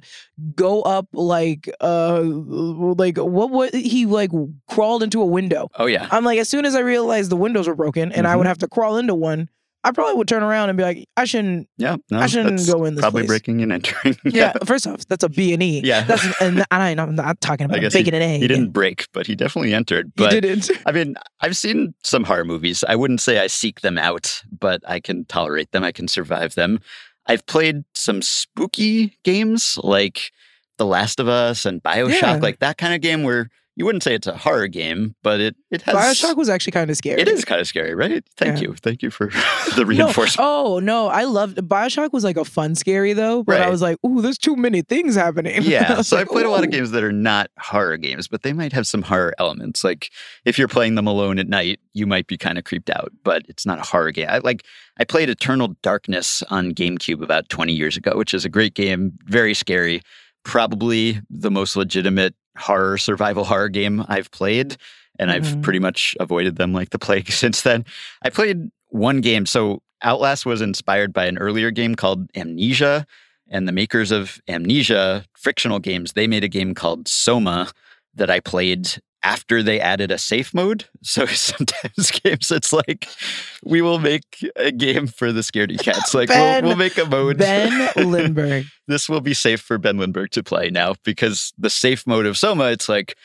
[0.54, 4.30] go up like uh like what what he like
[4.68, 5.68] crawled into a window.
[5.76, 8.36] oh yeah I'm like as soon as I realized the windows were broken and I
[8.36, 8.48] would Mhm.
[8.48, 9.48] have to crawl into one,
[9.84, 11.68] I probably would turn around and be like, I shouldn't.
[11.78, 13.28] Yeah, no, I shouldn't go in this Probably place.
[13.28, 14.16] breaking and entering.
[14.24, 14.52] Yeah.
[14.66, 15.80] First off, that's a B and E.
[15.84, 16.02] Yeah.
[16.02, 18.40] That's and I, I'm not talking about baking an egg.
[18.42, 20.06] he didn't break, but he definitely entered.
[20.16, 20.68] He But didn't.
[20.86, 22.82] I mean, I've seen some horror movies.
[22.88, 25.84] I wouldn't say I seek them out, but I can tolerate them.
[25.84, 26.80] I can survive them.
[27.28, 30.32] I've played some spooky games like
[30.78, 32.38] The Last of Us and Bioshock, Yeah.
[32.40, 35.54] like that kind of game where you wouldn't say it's a horror game, but it
[35.70, 37.20] it has Bioshock was actually kind of scary.
[37.22, 38.24] It is kind of scary, right?
[38.36, 38.68] Thank Yeah.
[38.68, 39.26] you, thank you for
[39.76, 39.84] the No.
[39.84, 40.36] reinforcement.
[40.46, 43.96] Oh no, I loved Bioshock was like a fun scary though, but I was like,
[44.04, 45.62] ooh, there's too many things happening.
[45.62, 48.26] Yeah, was so I like, played a lot of games that are not horror games,
[48.26, 49.84] but they might have some horror elements.
[49.84, 50.10] Like
[50.44, 53.42] if you're playing them alone at night, you might be kind of creeped out, but
[53.48, 54.26] it's not a horror game.
[54.28, 54.64] I like
[54.98, 59.12] I played Eternal Darkness on GameCube about 20 years ago, which is a great game,
[59.26, 60.02] very scary,
[60.44, 64.76] probably the most legitimate horror survival horror game I've played,
[65.18, 65.62] and I've Mhm.
[65.62, 67.84] pretty much avoided them like the plague since then.
[68.22, 73.06] I played one game, so Outlast was inspired by an earlier game called Amnesia
[73.50, 77.70] and the makers of Amnesia frictional games, they made a game called Soma
[78.14, 80.86] that I played after they added a safe mode.
[81.02, 83.08] So sometimes games, it's like
[83.64, 84.24] we will make
[84.56, 86.14] a game for the scaredy cats.
[86.14, 87.38] Like Ben- we'll, we'll make a mode.
[87.38, 88.66] Ben Lindbergh.
[88.86, 92.38] this will be safe for Ben Lindbergh to play now because the safe mode of
[92.38, 93.16] Soma, it's like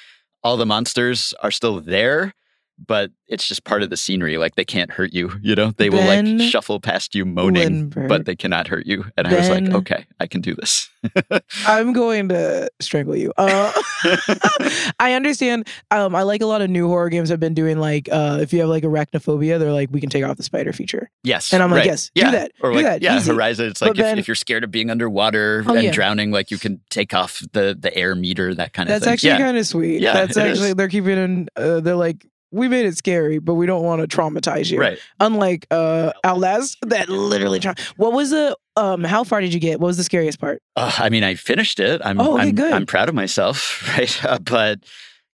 [0.44, 2.34] all the monsters are still there.
[2.86, 4.38] But it's just part of the scenery.
[4.38, 5.71] Like they can't hurt you, you know?
[5.78, 8.09] They will like shuffle past you moaning, Lindbergh.
[8.09, 9.05] but they cannot hurt you.
[9.17, 10.89] And I was like, okay, I can do this.
[11.67, 13.34] I'm going to strangle you.
[13.38, 13.71] Uh,
[14.99, 15.67] I understand.
[15.91, 18.53] Um, I like a lot of new horror games I've been doing like uh, if
[18.53, 21.09] you have like arachnophobia, they're like we can take off the spider feature.
[21.24, 21.53] yes.
[21.53, 21.86] And I'm like, right.
[21.88, 23.32] yes, do that, Or do like, that, yeah, easy.
[23.32, 23.67] Horizon.
[23.67, 25.91] It's But like if, then- if you're scared of being underwater Oh, and yeah.
[25.91, 29.30] drowning, like you can take off the, the air meter, that kind of That's actually
[29.32, 29.38] yeah.
[29.39, 30.01] kind of sweet.
[30.01, 30.76] Yeah, That's actually is.
[30.76, 31.47] they're keeping in.
[31.55, 34.80] Uh, they're like we made it scary, but we don't want to traumatize you.
[34.80, 34.99] Right.
[35.20, 37.60] Unlike uh, Outlast, that literally.
[37.60, 39.04] Tra- what was the um?
[39.04, 39.80] How far did you get?
[39.80, 40.62] What was the scariest part?
[40.76, 41.99] Uh, I mean, I finished it.
[42.06, 42.72] I'm, Oh, okay, I'm, good.
[42.72, 44.24] I'm proud of myself, right?
[44.24, 44.80] Uh, but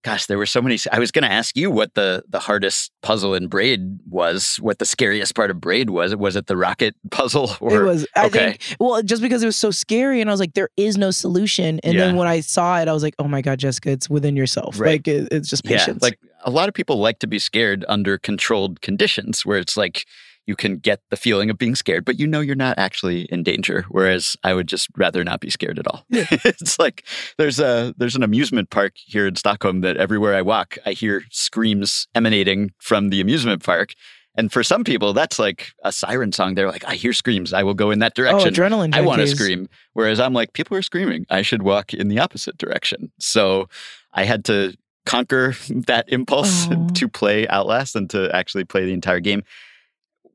[0.03, 0.78] gosh, there were so many.
[0.93, 4.55] I was going to ask you what the the hardest puzzle in Braid was.
[4.61, 6.15] What the scariest part of Braid was?
[6.15, 7.51] Was it the rocket puzzle?
[7.59, 8.07] Or it was.
[8.15, 8.39] I okay.
[8.51, 8.78] think.
[8.80, 11.82] Well, just because it was so scary, and I was like, there is no solution.
[11.84, 14.38] And then when I saw it, I was like, oh my god, Jessica, it's within
[14.38, 14.80] yourself.
[14.80, 14.91] Right.
[14.91, 16.01] Like it, it's just yeah, patience.
[16.01, 20.05] like a lot of people like to be scared under controlled conditions, where it's like
[20.49, 23.43] you can get the feeling of being scared, but you know you're not actually in
[23.43, 23.85] danger.
[23.89, 26.05] Whereas I would just rather not be scared at all.
[26.09, 27.05] it's like
[27.37, 31.23] there's a there's an amusement park here in Stockholm that everywhere I walk, I hear
[31.29, 33.93] screams emanating from the amusement park.
[34.35, 36.55] And for some people, that's like a siren song.
[36.55, 37.51] They're like, I hear screams.
[37.53, 38.53] I will go in that oh, direction.
[38.53, 38.95] adrenaline.
[38.95, 39.67] I want to scream.
[39.93, 41.25] Whereas I'm like, people are screaming.
[41.29, 43.11] I should walk in the opposite direction.
[43.19, 43.67] So
[44.13, 44.75] I had to
[45.10, 45.55] conquer
[45.88, 46.88] that impulse Aw.
[46.93, 49.43] to play Outlast and to actually play the entire game.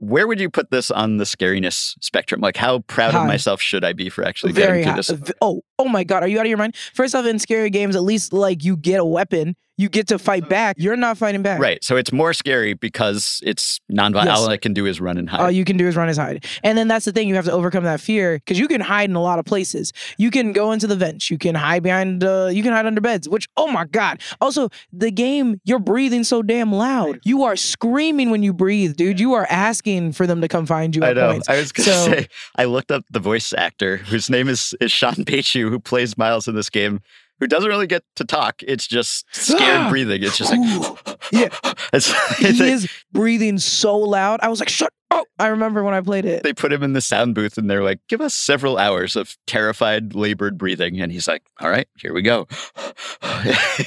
[0.01, 2.41] Where would you put this on the scariness spectrum?
[2.41, 3.23] Like, how proud High.
[3.23, 4.97] of myself should I be for actually Very getting high.
[4.97, 5.33] this?
[5.41, 6.77] Oh, oh my god, are you out of your mind?
[6.93, 10.19] First off, in scary games, at least like you get a weapon, you get to
[10.19, 10.77] fight back.
[10.79, 11.59] You're not fighting back.
[11.61, 11.83] Right.
[11.83, 14.27] So it's more scary because it's nonviolent.
[14.27, 14.39] Yes.
[14.39, 15.41] All I can do is run and hide.
[15.41, 16.45] All you can do is run and hide.
[16.63, 19.11] And then that's the thing, you have to overcome that fear because you can hide
[19.11, 19.93] in a lot of places.
[20.17, 23.01] You can go into the vents, you can hide behind, uh, you can hide under
[23.01, 24.21] beds, which, oh my God.
[24.41, 27.19] Also, the game, you're breathing so damn loud.
[27.25, 29.19] You are screaming when you breathe, dude.
[29.19, 31.33] You are asking for them to come find you I know.
[31.33, 31.49] points.
[31.49, 34.75] I was going to So- say, I looked up the voice actor whose name is,
[34.81, 37.01] is Sean Peichu, who plays Miles in this game,
[37.41, 38.63] who doesn't really get to talk.
[38.67, 39.91] It's just scared ah!
[39.91, 40.23] breathing.
[40.23, 41.49] It's just like, Yeah.
[41.93, 44.41] It's, he is breathing so loud.
[44.43, 45.27] I was like, shut up.
[45.39, 46.43] I remember when I played it.
[46.43, 49.37] they put him in the sound booth and they're like, give us several hours of
[49.47, 51.01] terrified, labored breathing.
[51.01, 52.49] And he's like, all right, here we go.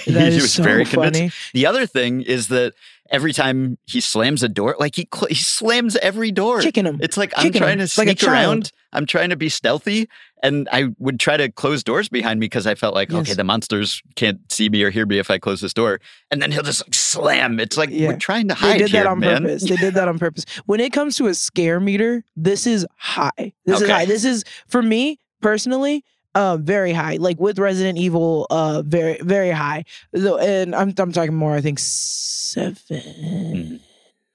[0.05, 1.19] he was so very convinced.
[1.19, 1.31] funny.
[1.53, 2.73] The other thing is that
[3.09, 6.61] every time he slams a door, like he, cl- he slams every door.
[6.61, 6.99] Kicking him.
[7.01, 8.31] It's like I'm trying him, to like sneak child.
[8.33, 8.71] around.
[8.93, 10.07] I'm trying to be stealthy,
[10.41, 13.43] and I would try to close doors behind me because I felt like, okay, the
[13.43, 15.99] monsters can't see me or hear me if I close this door,
[16.31, 17.59] and then he'll just like, slam.
[17.59, 18.09] It's like Yeah.
[18.09, 18.75] we're trying to hide.
[18.75, 19.43] They did here, that on man.
[19.43, 19.63] purpose.
[19.69, 20.45] They did that on purpose.
[20.65, 23.53] When it comes to a scare meter, this is high.
[23.65, 24.05] This is high.
[24.05, 26.03] This is for me personally,
[26.37, 27.17] uh, very high.
[27.17, 29.83] Like with Resident Evil, uh, very very high.
[30.13, 31.55] And I'm I'm talking more.
[31.55, 32.75] I think seven.
[32.89, 33.75] Mm-hmm.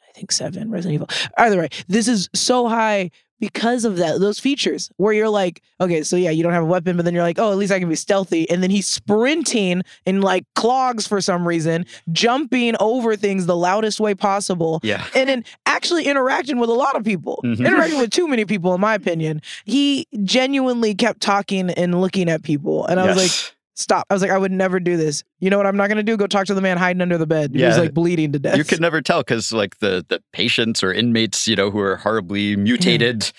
[0.09, 0.71] I think seven.
[0.71, 1.09] Resident Evil.
[1.39, 3.11] Either way, this is so high
[3.43, 6.67] because of that those features where you're like okay so yeah you don't have a
[6.67, 8.87] weapon but then you're like oh at least i can be stealthy and then he's
[8.87, 15.05] sprinting in like clogs for some reason jumping over things the loudest way possible Yeah.
[15.17, 17.67] and then actually interacting with a lot of people, Mhm.
[17.67, 19.43] interacting with too many people, in my opinion.
[19.65, 23.53] He genuinely kept talking and looking at people, and I was like, Yes.
[23.75, 25.67] "Stop!" I was like, "I would never do this." You know what?
[25.67, 26.17] I'm not gonna do.
[26.17, 27.53] Go talk to the man hiding under the bed.
[27.55, 28.57] He was like bleeding to death.
[28.57, 31.97] you could never tell because like the the patients or inmates you know who are
[31.97, 33.31] horribly mutated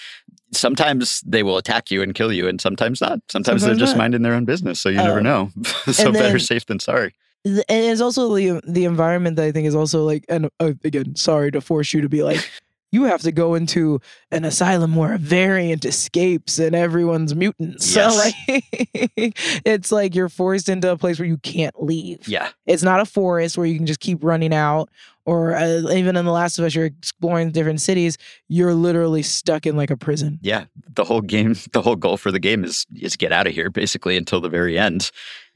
[0.52, 3.96] sometimes they will attack you and kill you and sometimes not sometimes, they're Sometimes just
[3.96, 4.04] not.
[4.04, 5.50] minding their own business so you never Um, know
[5.92, 7.14] so and better safe than sorry
[7.46, 11.14] and it's also the the environment that I think is also like, and uh, again,
[11.18, 12.50] sorry to force you to be like.
[12.94, 14.00] You have to go into
[14.32, 17.86] an asylum where a variant escapes and everyone's mutants.
[17.86, 18.36] So like,
[19.66, 22.28] it's like you're forced into a place where you can't leave.
[22.28, 24.90] yeah It's not a forest where you can just keep running out.
[25.26, 28.18] Or uh, even in The Last of Us, you're exploring different cities.
[28.50, 30.38] You're literally stuck in like a prison.
[30.42, 30.66] yeah
[30.96, 33.70] the whole game the whole goal for the game is is get out of here
[33.72, 35.10] basically until the very end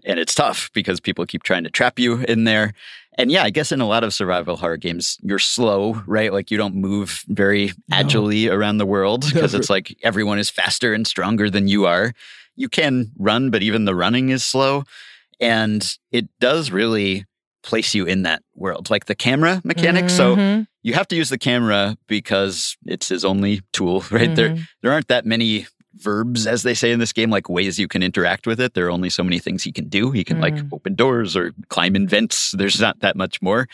[0.06, 2.74] and it's tough because people keep trying to trap you in there
[3.18, 6.52] and yeah i guess in a lot of survival horror games you're slow right like
[6.52, 7.98] you don't move very No.
[7.98, 12.14] agilely around the world because it's like everyone is faster and stronger than you are
[12.56, 14.84] you can run but even the running is slow
[15.40, 17.26] and it does really
[17.64, 21.30] place you in that world like the camera mechanics so Mhm, you have to use
[21.30, 24.34] the camera because it's his only tool, right?
[24.34, 24.68] There mhm.
[24.82, 25.68] there aren't that many
[26.00, 28.74] verbs, as they say in this game, like ways you can interact with it.
[28.74, 30.12] There are only so many things he can do.
[30.12, 30.70] He can like Mm.
[30.74, 32.52] open doors or climb in vents.
[32.52, 33.68] There's not that much more.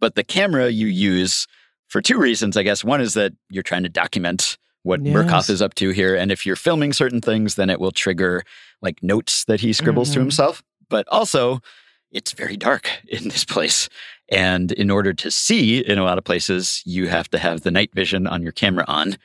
[0.00, 1.46] But the camera you use
[1.88, 2.82] for two reasons, I guess.
[2.84, 6.14] One is that you're trying to document what Murkoff is up to here.
[6.14, 8.42] And if you're filming certain things, then it will trigger
[8.82, 10.22] like notes that he scribbles to Mhm.
[10.22, 10.62] himself.
[10.90, 11.60] But also,
[12.12, 13.88] it's very dark in this place.
[14.30, 17.70] And in order to see in a lot of places, you have to have the
[17.70, 19.16] night vision on your camera on.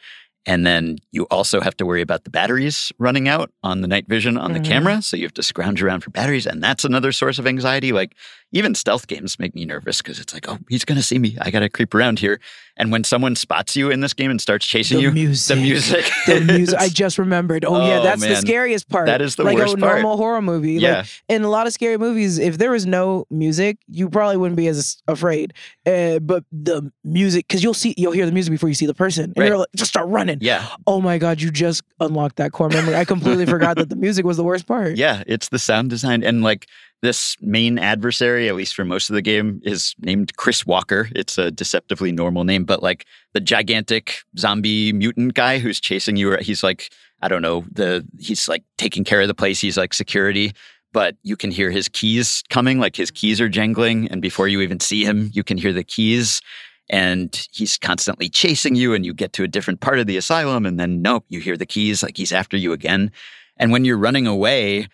[0.46, 4.08] And then you also have to worry about the batteries running out on the night
[4.08, 4.54] vision on Mhm.
[4.54, 5.02] the camera.
[5.02, 6.48] So you have to scrounge around for batteries.
[6.48, 7.92] And that's another source of anxiety.
[7.92, 8.16] Like
[8.52, 11.38] even stealth games make me nervous because it's like, oh, he's going to see me.
[11.42, 12.40] I got to creep around here.
[12.78, 15.56] And when someone spots you in this game and starts chasing The you, music.
[15.56, 16.10] the music.
[16.26, 16.80] the music.
[16.80, 17.64] I just remembered.
[17.66, 19.06] Oh, yeah, Oh, that's the scariest part.
[19.06, 19.96] That is the like worst a part.
[20.02, 20.76] normal horror movie.
[20.80, 21.04] Like, yeah.
[21.36, 24.68] in a lot of scary movies, if there was no music, you probably wouldn't be
[24.68, 25.54] as afraid.
[25.86, 28.94] Uh, but the music, because you'll see, you'll hear the music before you see the
[28.96, 29.48] person, and Right.
[29.48, 30.29] you're like, just start running.
[30.40, 30.68] Yeah.
[30.88, 32.96] Oh my god, you just unlocked that core memory.
[32.96, 34.98] I completely forgot that the music was the worst part.
[34.98, 36.24] Yeah, it's the sound design.
[36.24, 36.68] And like
[37.02, 41.10] this main adversary, at least for most of the game, is named Chris Walker.
[41.16, 46.36] It's a deceptively normal name, but like the gigantic zombie mutant guy who's chasing you,
[46.38, 49.60] he's like, I don't know, the he's like taking care of the place.
[49.60, 50.54] He's like security.
[50.92, 54.08] But you can hear his keys coming, like his keys are jangling.
[54.10, 56.42] And before you even see him, you can hear the keys.
[56.90, 60.66] And he's constantly chasing you, and you get to a different part of the asylum.
[60.66, 63.12] And then, nope, you hear the keys, like he's after you again.
[63.58, 64.88] And when you're running away,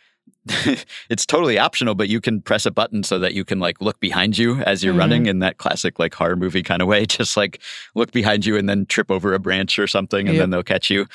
[1.10, 4.00] it's totally optional, but you can press a button so that you can like look
[4.00, 5.00] behind you as you're Mhm.
[5.00, 7.06] running in that classic like horror movie kind of way.
[7.08, 7.62] Just like
[7.96, 10.42] look behind you and then trip over a branch or something and Yep.
[10.44, 11.08] then they'll catch you.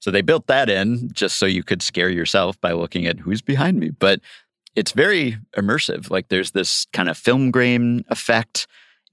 [0.00, 3.40] So they built that in just so you could scare yourself by looking at who's
[3.42, 3.90] behind me.
[3.90, 4.20] But
[4.76, 6.10] it's very immersive.
[6.10, 8.66] Like there's this kind of film grain effect.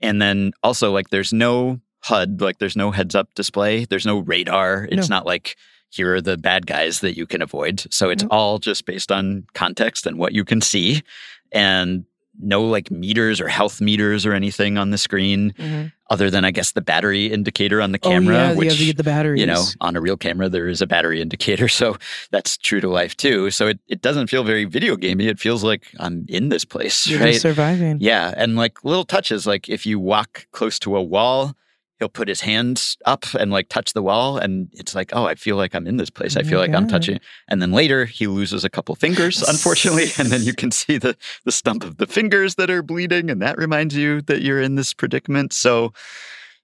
[0.04, 4.20] And then also like there's no HUD, like there's no heads up display, there's no
[4.20, 4.88] radar.
[4.92, 5.56] It's not like
[5.90, 7.86] here are the bad guys that you can avoid.
[7.92, 11.02] So it's all just based on context and what you can see.
[11.52, 12.06] And
[12.42, 15.92] no like meters or health meters or anything on the screen, Mhm.
[16.14, 18.80] Other than I guess the battery indicator on the Oh camera, yeah, which you have
[18.80, 19.40] to get the batteries.
[19.42, 21.68] you know, on a real camera, there is a battery indicator.
[21.84, 21.98] So
[22.32, 23.50] that's true to life too.
[23.52, 25.28] So it, it doesn't feel very video gamey.
[25.28, 27.42] It feels like I'm in this place, You're right?
[27.42, 27.98] surviving.
[28.00, 28.34] Yeah.
[28.38, 31.56] And like little touches, like if you walk close to a wall,
[32.04, 34.38] he'll put his hands up and like touch the wall.
[34.38, 36.36] And it's like, oh, I feel like I'm in this place.
[36.36, 37.18] Oh I Oh feel my like I'm touching.
[37.48, 40.08] And then later he loses a couple fingers, unfortunately.
[40.18, 43.30] and then you can see the, the stump of the fingers that are bleeding.
[43.30, 45.54] And that reminds you that you're in this predicament.
[45.54, 45.94] So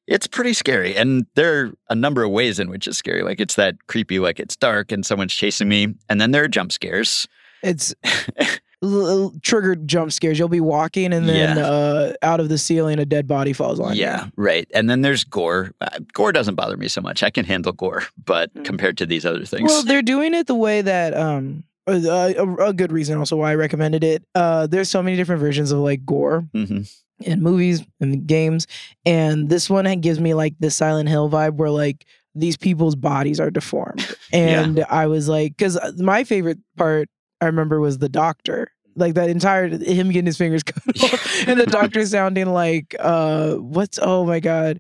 [0.08, 0.94] it's pretty scary.
[0.98, 3.22] And there are a number of ways in which it's scary.
[3.24, 5.96] Like it's that creepy, like it's dark and someone's chasing me.
[6.10, 7.30] And then there are jump scares.
[7.64, 7.96] It's
[8.82, 10.38] l- l- triggered jump scares.
[10.40, 11.66] You'll be walking and then Yeah.
[11.68, 14.02] uh, out of the ceiling, a dead body falls on you.
[14.02, 14.68] Yeah, right.
[14.74, 15.72] And then there's gore.
[15.82, 17.24] Uh, gore doesn't bother me so much.
[17.24, 18.66] I can handle gore, but Mm.
[18.66, 22.56] compared to these other things, Well, they're doing it the way that um uh, a,
[22.68, 24.24] a good reason also why I recommended it.
[24.36, 26.88] Uh, there's so many different versions of like gore Mhm.
[27.22, 28.68] in movies and games,
[29.08, 32.06] and this one gives me like the Silent Hill vibe where like
[32.36, 34.62] these people's bodies are deformed, Yeah.
[34.62, 37.10] and I was like, because my favorite part
[37.42, 38.72] I remember was the doctor.
[38.96, 43.54] Like that entire him getting his fingers cut off, and the doctor sounding like uh
[43.56, 44.80] what's oh my god,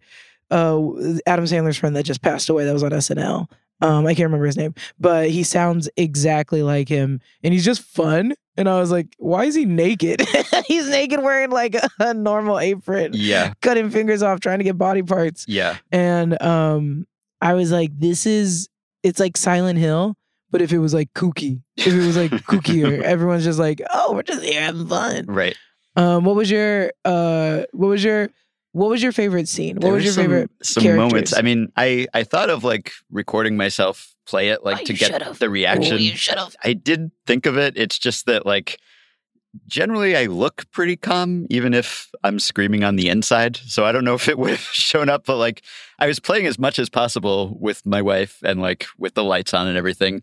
[0.51, 0.77] uh
[1.25, 3.47] Adam Sandler's friend that just passed away that was on SNL.
[3.81, 7.81] Um, I can't remember his name, but he sounds exactly like him, and he's just
[7.81, 8.33] fun.
[8.57, 10.21] And I was like, why is he naked?
[10.65, 14.77] he's naked wearing like a, a normal apron, yeah, cutting fingers off, trying to get
[14.77, 15.45] body parts.
[15.47, 17.07] yeah, And um,
[17.39, 18.67] I was like, this is
[19.01, 20.17] it's like Silent Hill,
[20.51, 24.13] but if it was like kooky, if it was like kookier, everyone's just like, oh,
[24.13, 25.25] we're just here having fun.
[25.27, 25.55] right.
[25.95, 28.29] Um, what was your uh, what was your
[28.71, 29.75] what was your favorite scene?
[29.77, 30.51] What There was your some, favorite?
[30.61, 31.35] some moments?
[31.35, 35.11] I mean, I I thought of like recording myself play it, like Oh, to get
[35.11, 35.39] should've.
[35.39, 35.97] the reaction.
[35.97, 36.55] You should have.
[36.63, 37.75] I did think of it.
[37.77, 38.77] It's just that like
[39.67, 43.57] generally I look pretty calm even if I'm screaming on the inside.
[43.57, 45.63] So I don't know if it would have shown up, but like
[45.99, 49.53] I was playing as much as possible with my wife and like with the lights
[49.53, 50.21] on and everything.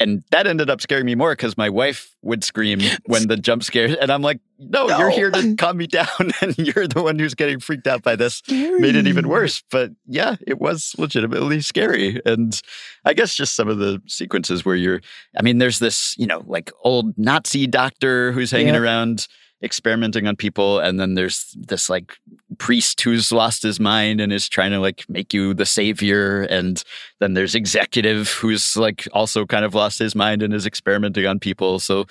[0.00, 3.62] And that ended up scaring me more because my wife would scream when the jump
[3.62, 3.94] scares.
[4.00, 6.08] And I'm like, no, you're here to calm me down.
[6.40, 9.62] And you're the one who's getting freaked out by this made it even worse.
[9.70, 12.20] But yeah, it was legitimately scary.
[12.24, 12.58] And
[13.04, 15.00] I guess just some of the sequences where you're,
[15.38, 18.82] I mean, there's this, you know, like old Nazi doctor who's hanging Yep.
[18.82, 19.28] around
[19.62, 20.78] experimenting on people.
[20.78, 22.18] And then there's this like
[22.58, 26.42] priest who's lost his mind and is trying to like make you the savior.
[26.42, 26.82] And
[27.18, 31.38] then there's executive who's like also kind of lost his mind and is experimenting on
[31.38, 31.78] people.
[31.78, 32.06] So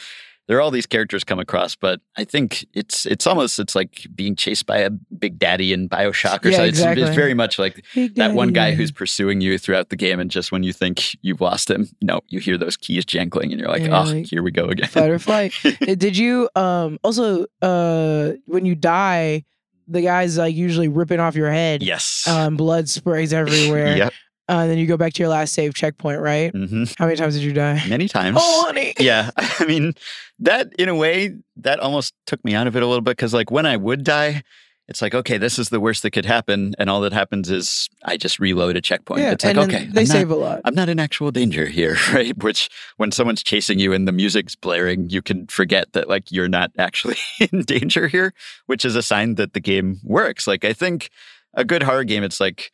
[0.50, 4.08] there are all these characters come across, but I think it's it's almost it's like
[4.16, 6.70] being chased by a big daddy in Bioshock or Yeah, something.
[6.70, 7.04] It's, exactly.
[7.04, 10.30] it's very much like Big that one guy who's pursuing you throughout the game, and
[10.32, 13.70] just when you think you've lost him, no, you hear those keys jangling, and you're
[13.70, 14.90] like, And oh, like, here we go again.
[14.90, 15.54] fight or flight.
[15.64, 19.46] Uh, Did you um also uh when you die,
[19.88, 21.84] the guy's like usually ripping off your head.
[21.84, 22.28] yes.
[22.28, 23.96] Um, blood sprays everywhere.
[24.04, 24.14] yep.
[24.50, 26.52] Uh, and then you go back to your last save checkpoint, right?
[26.52, 27.84] hmm How many times did you die?
[27.88, 28.38] Many times.
[28.40, 28.96] Oh, honey.
[29.00, 29.30] yeah.
[29.38, 29.94] I mean,
[30.40, 33.34] that in a way, that almost took me out of it a little bit because,
[33.34, 34.42] like, when I would die,
[34.88, 36.74] it's like, okay, this is the worst that could happen.
[36.80, 39.22] And all that happens is I just reload a checkpoint.
[39.22, 40.62] Yeah, it's like, and okay, they I'm save not, a lot.
[40.66, 42.36] I'm not in actual danger here, right?
[42.42, 46.50] Which when someone's chasing you and the music's blaring, you can forget that like you're
[46.50, 47.18] not actually
[47.52, 48.34] in danger here,
[48.66, 50.48] which is a sign that the game works.
[50.48, 51.12] Like I think
[51.54, 52.72] a good horror game, it's like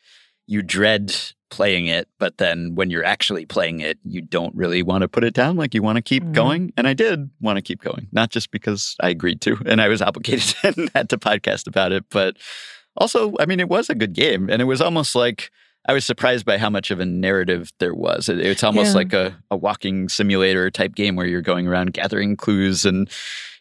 [0.48, 1.14] you dread
[1.50, 5.24] playing it, but then when you're actually playing it, you don't really want to put
[5.24, 5.56] it down.
[5.56, 6.34] Like you want to keep Mhm.
[6.34, 6.74] going.
[6.76, 9.88] And I did want to keep going, not just because I agreed to and I
[9.88, 12.38] was obligated and had to podcast about it, but
[12.98, 14.50] also, I mean, it was a good game.
[14.50, 15.52] And it was almost like
[15.88, 18.28] I was surprised by how much of a narrative there was.
[18.28, 18.96] It- it's almost Yeah.
[18.96, 23.08] like a, a walking simulator type game where you're going around gathering clues and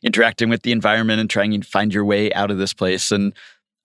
[0.02, 3.12] interacting with the environment and trying to find your way out of this place.
[3.12, 3.34] And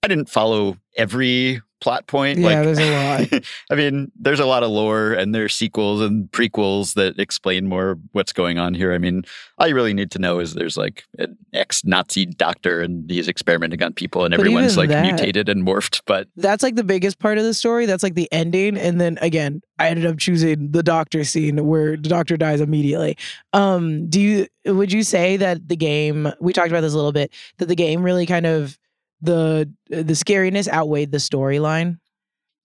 [0.02, 2.38] I didn't follow every plot point.
[2.38, 3.44] Yeah, like, there's a lot.
[3.70, 7.98] I mean, there's a lot of lore and there's sequels and prequels that explain more
[8.12, 8.92] what's going on here.
[8.92, 9.24] I mean,
[9.58, 13.28] all you really need to know is there's like an ex Nazi doctor and he's
[13.28, 16.02] experimenting on people and But everyone's like that- mutated and morphed.
[16.06, 17.86] But That's like the biggest part of the story.
[17.86, 18.76] That's like the ending.
[18.78, 23.16] And then again, I ended up choosing the doctor scene where the doctor dies immediately.
[23.54, 27.12] Um, do you would you say that the game we talked about this a little
[27.12, 28.78] bit, that the game really kind of
[29.22, 31.98] the the scariness outweighed the storyline?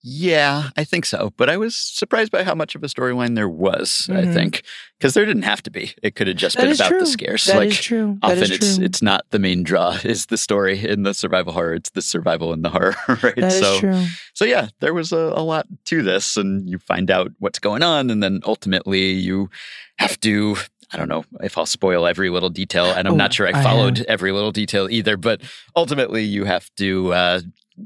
[0.08, 1.34] yeah, I think so.
[1.36, 4.34] But I was surprised by how much of a storyline there was, I Mhm.
[4.36, 4.62] think,
[5.00, 5.94] because there didn't have to be.
[6.04, 7.00] It could have just That been about true.
[7.00, 7.46] the scares.
[7.46, 8.20] That is like, true.
[8.22, 8.86] That often is it's true.
[8.86, 12.54] it's not the main draw is the story in the survival horror it's the survival
[12.54, 14.06] in the horror right That is so true.
[14.36, 17.82] so yeah there was a, a lot to this and you find out what's going
[17.82, 19.50] on and then ultimately you
[19.98, 20.58] have to
[20.96, 23.60] I don't know if I'll spoil every little detail, and I'm Oh, not sure I
[23.60, 25.18] I followed every little detail either.
[25.18, 25.42] But
[25.76, 27.42] ultimately, you have to uh,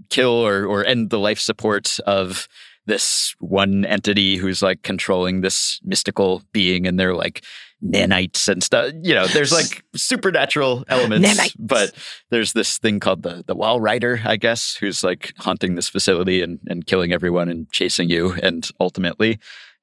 [0.10, 2.48] kill or or end the life support of
[2.86, 7.44] this one entity who's like controlling this mystical being, and they're like
[7.84, 8.94] nanites and stuff.
[9.02, 11.56] You know, there's like supernatural elements, Nanites.
[11.58, 11.92] but
[12.30, 16.60] there's this thing called the the Walrider, I guess, who's like haunting this facility and
[16.68, 19.40] and killing everyone and chasing you, and ultimately.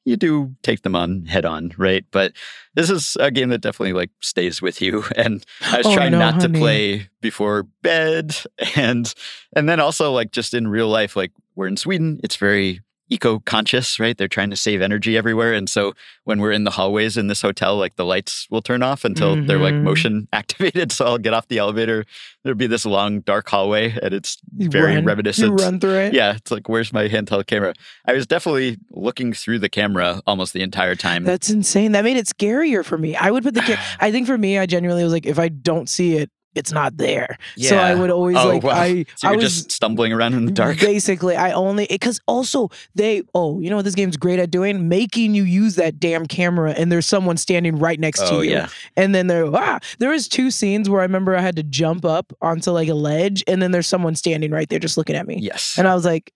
[0.06, 2.04] You do take them on head on, right?
[2.12, 2.32] But
[2.74, 5.04] this is a game that definitely like stays with you.
[5.16, 6.52] And I was Oh, trying no, not honey.
[6.54, 8.34] to play before bed,
[8.76, 9.12] and
[9.54, 13.98] and then also like just in real life, like we're in Sweden, it's very eco-conscious,
[14.00, 14.16] right?
[14.16, 15.92] They're trying to save energy everywhere, and so
[16.24, 19.40] when we're in the hallways in this hotel, like the lights will turn off until
[19.44, 19.82] they're like Mhm.
[19.82, 20.92] motion activated.
[20.92, 22.04] So I'll get off the elevator.
[22.42, 25.58] There'll be this long dark hallway, and it's very run, reminiscent.
[25.58, 26.14] You run through it.
[26.14, 27.74] Yeah, it's like where's my handheld camera?
[28.06, 31.24] I was definitely looking through the camera almost the entire time.
[31.24, 31.92] That's insane.
[31.92, 33.16] That made it scarier for me.
[33.16, 35.48] I would put the ca- I think for me, I genuinely was like, if I
[35.48, 37.38] don't see it, it's not there.
[37.58, 38.72] So I would always oh, like wow.
[38.72, 40.78] I so I was just stumbling around in the dark.
[40.80, 44.88] Basically, I only because also they oh you know what this game's great at doing
[44.88, 48.52] making you use that damn camera and there's someone standing right next oh to you
[48.52, 51.62] yeah, and then there ah there was two scenes where I remember I had to
[51.62, 55.16] jump up onto like a ledge and then there's someone standing right there just looking
[55.16, 55.76] at me yes.
[55.78, 56.32] and I was like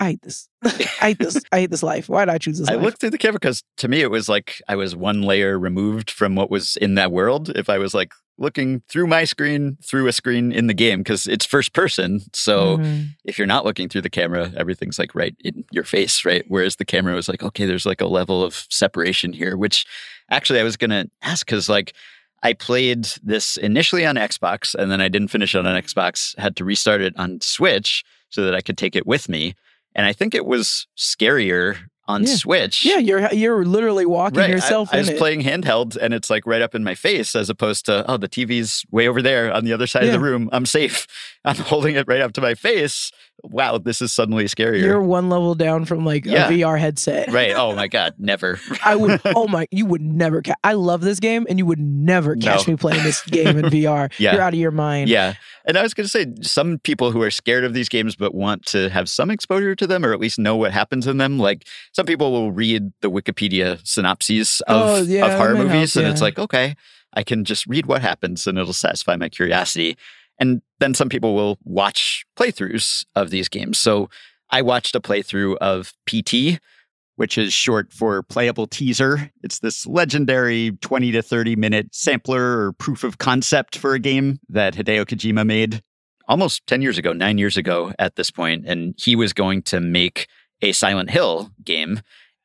[0.00, 2.68] I hate this I hate this I hate this life why did I choose this
[2.68, 2.84] I life?
[2.84, 6.10] looked through the camera because to me it was like I was one layer removed
[6.10, 7.50] from what was in that world.
[7.50, 11.26] If I was like looking through my screen through a screen in the game because
[11.26, 13.08] it's first person, so Mhm.
[13.24, 16.44] if you're not looking through the camera, everything's like right in your face, right?
[16.48, 19.86] Whereas the camera was like, okay, there's like a level of separation here, which
[20.30, 21.94] actually I was going to ask because like
[22.42, 26.56] I played this initially on Xbox and then I didn't finish it on Xbox, had
[26.56, 29.54] to restart it on Switch so that I could take it with me.
[29.94, 31.76] And I think it was scarier
[32.08, 32.34] on Yeah.
[32.34, 32.84] Switch.
[32.84, 34.50] yeah you're you're literally walking Right.
[34.50, 35.18] Yourself I, in was it.
[35.18, 38.28] playing handheld and it's like right up in my face as opposed to, oh, the
[38.28, 40.48] TV's way over there on the other side of the room.
[40.52, 41.06] I'm safe.
[41.44, 43.12] I'm holding it right up to my face.
[43.44, 44.80] Wow, this is suddenly scarier.
[44.80, 46.48] you're one level down from like Yeah.
[46.48, 47.52] a VR headset right.
[47.56, 48.14] Oh my God.
[48.18, 48.60] Never.
[48.84, 49.20] I would.
[49.34, 49.66] Oh my!
[49.72, 50.42] You would never.
[50.42, 52.72] Ca- I love this game, and you would never catch No.
[52.72, 54.12] me playing this game in VR.
[54.18, 54.32] Yeah.
[54.34, 55.08] You're out of your mind.
[55.08, 55.34] yeah.
[55.64, 58.34] And I was going to say, some people who are scared of these games but
[58.34, 61.38] want to have some exposure to them or at least know what happens in them,
[61.38, 65.58] like some people will read the Wikipedia synopses oh, of, Oh, yeah, of horror might
[65.60, 65.96] help, movies.
[65.96, 66.74] And it's like, okay,
[67.12, 69.96] I can just read what happens and it'll satisfy my curiosity.
[70.42, 73.78] And then some people will watch playthroughs of these games.
[73.78, 74.10] So
[74.50, 76.60] I watched a playthrough of PT,
[77.14, 79.30] which is short for playable teaser.
[79.44, 84.40] It's this legendary 20 to 30 minute sampler or proof of concept for a game
[84.48, 85.80] that Hideo Kojima made
[86.26, 89.78] almost 10 years ago, nine years ago at this point, And he was going to
[89.78, 90.26] make
[90.60, 92.00] a Silent Hill game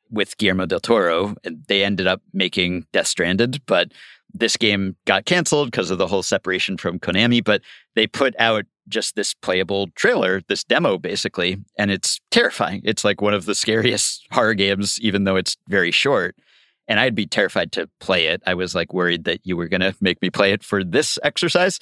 [0.08, 1.34] with Guillermo del Toro.
[1.42, 3.90] And they ended up making Death Stranding, but
[4.34, 7.42] this game got canceled because of the whole separation from Konami.
[7.42, 7.62] But
[7.94, 12.80] they put out just this playable trailer, this demo basically, and it's terrifying.
[12.84, 16.36] It's like one of the scariest horror games, even though it's very short.
[16.86, 18.42] And I'd be terrified to play it.
[18.46, 21.18] I was like worried that you were going to make me play it for this
[21.22, 21.78] exercise.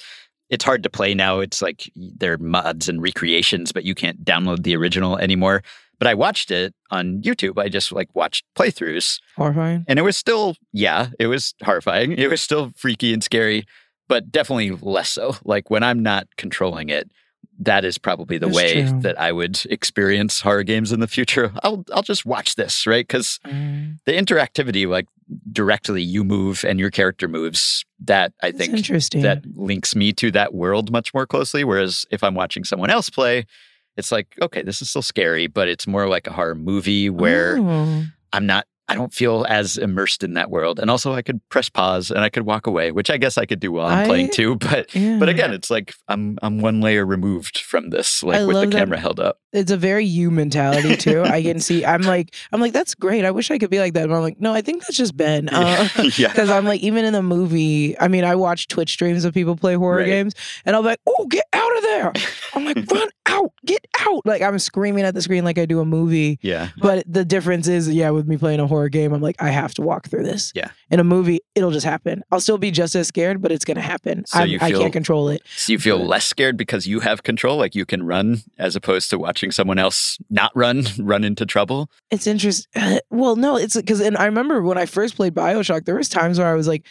[0.49, 1.39] it's hard to play now.
[1.39, 5.61] It's like there are mods and recreations, but you can't download the original anymore.
[5.99, 7.57] But I watched it on YouTube.
[7.59, 9.19] I just like watched playthroughs.
[9.35, 9.83] Horrifying.
[9.87, 12.11] And it was still, yeah, it was horrifying.
[12.11, 13.65] It was still freaky and scary,
[14.07, 15.35] but definitely less so.
[15.43, 17.09] Like when I'm not controlling it,
[17.59, 18.99] that is probably the That's way true.
[19.01, 21.51] that I would experience horror games in the future.
[21.63, 23.07] I'll I'll just watch this, right?
[23.07, 25.07] Because Mm, the interactivity, like
[25.51, 30.29] directly you move and your character moves, that I that's think that links me to
[30.31, 31.63] that world much more closely.
[31.63, 33.45] Whereas if I'm watching someone else play,
[33.97, 37.57] it's like, okay, this is still scary, but it's more like a horror movie where
[37.59, 38.05] Oh.
[38.33, 40.79] I'm not, I don't feel as immersed in that world.
[40.79, 43.45] And also, I could press pause and I could walk away, which I guess I
[43.45, 44.55] could do while I'm I- playing too.
[44.67, 45.17] But Yeah.
[45.19, 48.61] but again, it's like I'm I'm one layer removed from this, like I with the
[48.61, 49.39] love that- camera held up.
[49.53, 51.23] it's a very you mentality too.
[51.23, 51.83] I can see.
[51.85, 53.25] I'm like, I'm like, that's great.
[53.25, 54.07] I wish I could be like that.
[54.07, 55.49] But I'm like, no, I think that's just Ben.
[55.57, 56.27] Uh, yeah.
[56.29, 59.55] Because I'm like, even in the movie, I mean, I watch Twitch streams of people
[59.55, 60.05] play horror Right.
[60.05, 60.33] games,
[60.65, 62.13] and I'm like, oh, get out of there!
[62.53, 64.25] I'm like, run out, get out!
[64.25, 66.39] Like I'm screaming at the screen like I do a movie.
[66.41, 66.69] Yeah.
[66.77, 69.73] But the difference is, yeah, with me playing a horror game, I'm like, I have
[69.75, 70.51] to walk through this.
[70.55, 70.69] Yeah.
[70.89, 72.23] In a movie, it'll just happen.
[72.31, 74.25] I'll still be just as scared, but it's gonna happen.
[74.25, 75.41] So you I can't control it.
[75.55, 78.75] So you feel But- less scared because you have control, like you can run as
[78.75, 81.89] opposed to watching someone else not run, run into trouble.
[82.11, 82.69] It's interesting.
[82.75, 86.09] Uh, well, no, it's because, and I remember when I first played Bioshock, there was
[86.09, 86.85] times where I was like,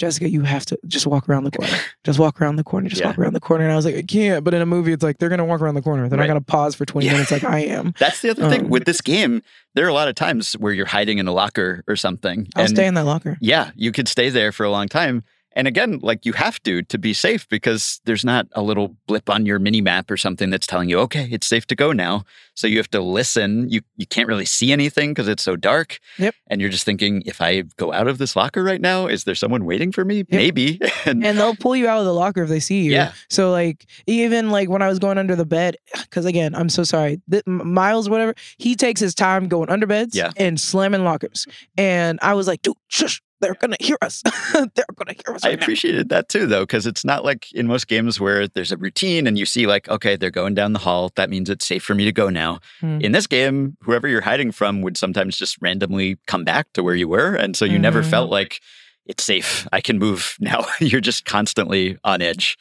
[0.00, 1.72] Jessica, you have to just walk around the corner.
[2.04, 2.88] Just walk around the corner.
[2.88, 3.08] Just Yeah.
[3.08, 3.64] walk around the corner.
[3.64, 4.42] And I was like, I can't.
[4.42, 6.08] But in a movie, it's like they're gonna walk around the corner.
[6.08, 6.24] They're Right.
[6.26, 7.12] not gonna pause for 20 Yeah.
[7.12, 7.92] minutes like I am.
[7.98, 9.42] That's the other thing Um, with this game.
[9.74, 12.48] There are a lot of times where you're hiding in a locker or something.
[12.56, 13.36] I'll and stay in that locker.
[13.42, 15.22] yeah, you could stay there for a long time.
[15.56, 19.28] And again, like you have to to be safe because there's not a little blip
[19.28, 22.24] on your mini map or something that's telling you, okay, it's safe to go now.
[22.54, 23.68] So you have to listen.
[23.68, 25.98] You you can't really see anything because it's so dark.
[26.18, 26.34] Yep.
[26.46, 29.34] And you're just thinking, if I go out of this locker right now, is there
[29.34, 30.24] someone waiting for me?
[30.30, 30.78] Maybe.
[31.04, 32.92] and, And they'll pull you out of the locker if they see you.
[32.92, 33.12] Yeah.
[33.28, 36.84] So like even like when I was going under the bed, because again, I'm so
[36.84, 37.20] sorry.
[37.30, 40.30] Th- M- Miles, whatever, he takes his time going under beds Yeah.
[40.36, 41.46] and slamming lockers.
[41.76, 44.22] And I was like, dude, shush, they're gonna hear us.
[44.52, 45.44] they're gonna hear us.
[45.44, 48.46] I right now." appreciated that too, though, because it's not like in most games where
[48.48, 51.10] there's a routine and you see, like, okay, they're going down the hall.
[51.16, 52.60] That means it's safe for me to go now.
[52.80, 53.00] Hmm.
[53.00, 56.94] In this game, whoever you're hiding from would sometimes just randomly come back to where
[56.94, 57.34] you were.
[57.34, 58.10] And so you never Mhm.
[58.10, 58.60] felt like
[59.06, 59.66] it's safe.
[59.72, 60.66] I can move now.
[60.80, 62.56] you're just constantly on edge.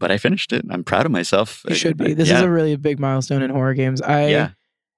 [0.00, 0.64] But I finished it.
[0.70, 1.62] I'm proud of myself.
[1.68, 2.14] You should be.
[2.14, 4.00] This yeah, is a really big milestone in horror games.
[4.00, 4.50] I yeah.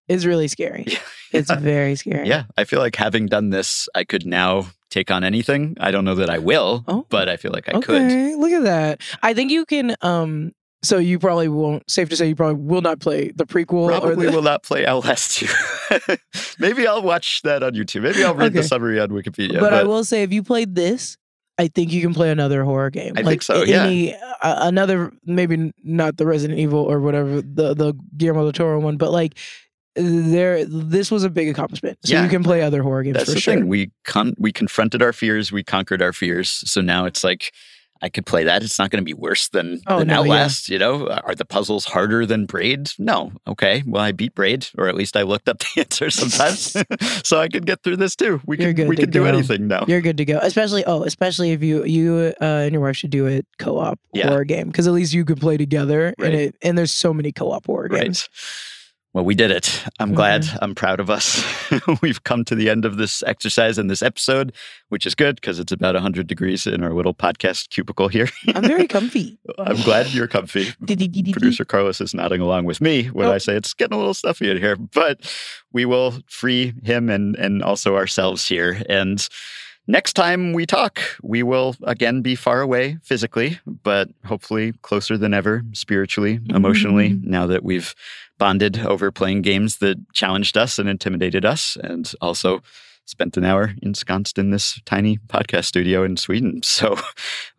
[0.08, 0.86] it's really scary.
[1.32, 2.28] It's very scary.
[2.28, 2.44] Yeah.
[2.58, 5.76] I feel like having done this, I could now take on anything.
[5.80, 7.07] I don't know that I will, Oh.
[7.09, 8.38] but I feel like I okay, could.
[8.38, 9.01] look at that.
[9.22, 9.95] I think you can.
[10.03, 11.88] Um, so you probably won't.
[11.91, 13.72] Safe to say, you probably will not play the prequel.
[13.74, 16.18] or Probably the, will not play LS2.
[16.59, 18.03] Maybe I'll watch that on YouTube.
[18.03, 19.61] Maybe I'll read the summary on Wikipedia.
[19.61, 21.16] but, I will say, if you played this,
[21.59, 23.12] I think you can play another horror game.
[23.16, 23.84] I like think so, a- yeah.
[23.84, 28.80] Any uh, another, maybe not the Resident Evil or whatever the the Guillermo del Toro
[28.80, 29.36] one, but like
[29.97, 31.99] there, this was a big accomplishment.
[32.05, 32.24] So Yeah.
[32.24, 33.55] you can play other horror games That's for the sure.
[33.55, 33.66] thing.
[33.68, 35.51] We con- we confronted our fears.
[35.53, 36.51] We conquered our fears.
[36.70, 37.53] So now it's like
[38.03, 38.62] I could play that.
[38.62, 40.20] It's not going to be worse than, Oh, than no, yeah.
[40.20, 40.70] Outlast.
[40.70, 42.93] You know, are the puzzles harder than Braid?
[42.99, 43.30] No.
[43.47, 43.82] Okay.
[43.86, 46.74] Well, I beat Braid, or at least I looked up the answer sometimes,
[47.28, 48.41] so I could get through this too.
[48.47, 49.26] We You're can we can do go.
[49.26, 49.84] anything now.
[49.86, 50.38] You're good to go.
[50.41, 54.28] Especially oh, especially if you you uh, and your wife should do a co-op Yeah.
[54.28, 56.32] horror game because at least you could play together Right.
[56.32, 58.30] and it and there's so many co-op horror games.
[58.32, 58.38] Right.
[59.12, 59.82] Well, we did it.
[59.98, 60.42] I'm glad.
[60.42, 60.58] Mm-hmm.
[60.62, 61.44] I'm proud of us.
[62.02, 64.52] We've come to the end of this exercise and this episode,
[64.88, 68.28] which is good because it's about 100 degrees in our little podcast cubicle here.
[68.54, 69.36] I'm very comfy.
[69.58, 70.68] I'm glad you're comfy.
[71.32, 73.32] Producer Carlos is nodding along with me when Oh.
[73.32, 75.20] I say it's getting a little stuffy in here, but
[75.72, 78.80] we will free him and and also ourselves here.
[78.88, 79.26] And
[79.86, 85.34] next time we talk, we will again be far away physically, but hopefully closer than
[85.34, 86.56] ever spiritually, mm-hmm.
[86.56, 87.18] emotionally.
[87.22, 87.94] Now that we've
[88.38, 92.62] bonded over playing games that challenged us and intimidated us, and also
[93.10, 96.60] spent an hour ensconced in this tiny podcast studio in Sweden.
[96.70, 96.96] So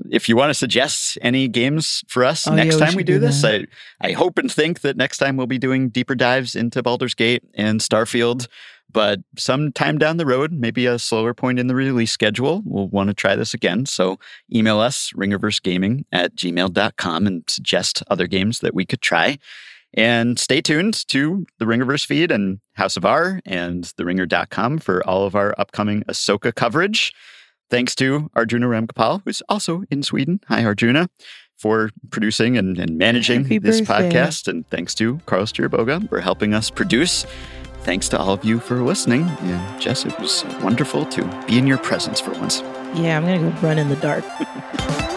[0.10, 3.08] if you want to suggest any games for us Oh, next yeah, time we should
[3.08, 3.44] do do this.
[3.44, 3.66] I,
[4.00, 7.44] I hope and think that next time we'll be doing deeper dives into Baldur's Gate
[7.54, 8.48] and Starfield.
[8.92, 13.10] But sometime down the road, maybe a slower point in the release schedule, we'll want
[13.10, 13.86] to try this again.
[13.86, 14.20] So
[14.54, 19.38] email us, ringerversegaming at gmail.com, and suggest other games that we could try.
[19.94, 25.26] And stay tuned to the Ringerverse feed and House of R and theringer.com for all
[25.26, 27.14] of our upcoming Ahsoka coverage.
[27.70, 30.40] Thanks to Arjuna Ramgopal, who's also in Sweden.
[30.48, 31.10] Hi, Arjuna,
[31.58, 34.10] for producing and, and managing Happy this birthday.
[34.12, 34.48] podcast.
[34.48, 37.26] And thanks to Carlos Chiriboga for helping us produce.
[37.84, 39.28] Thanks to all of you for listening.
[39.28, 42.62] And Jess, it was wonderful to be in your presence for once.
[42.94, 44.24] Yeah, I'm gonna go run in the dark.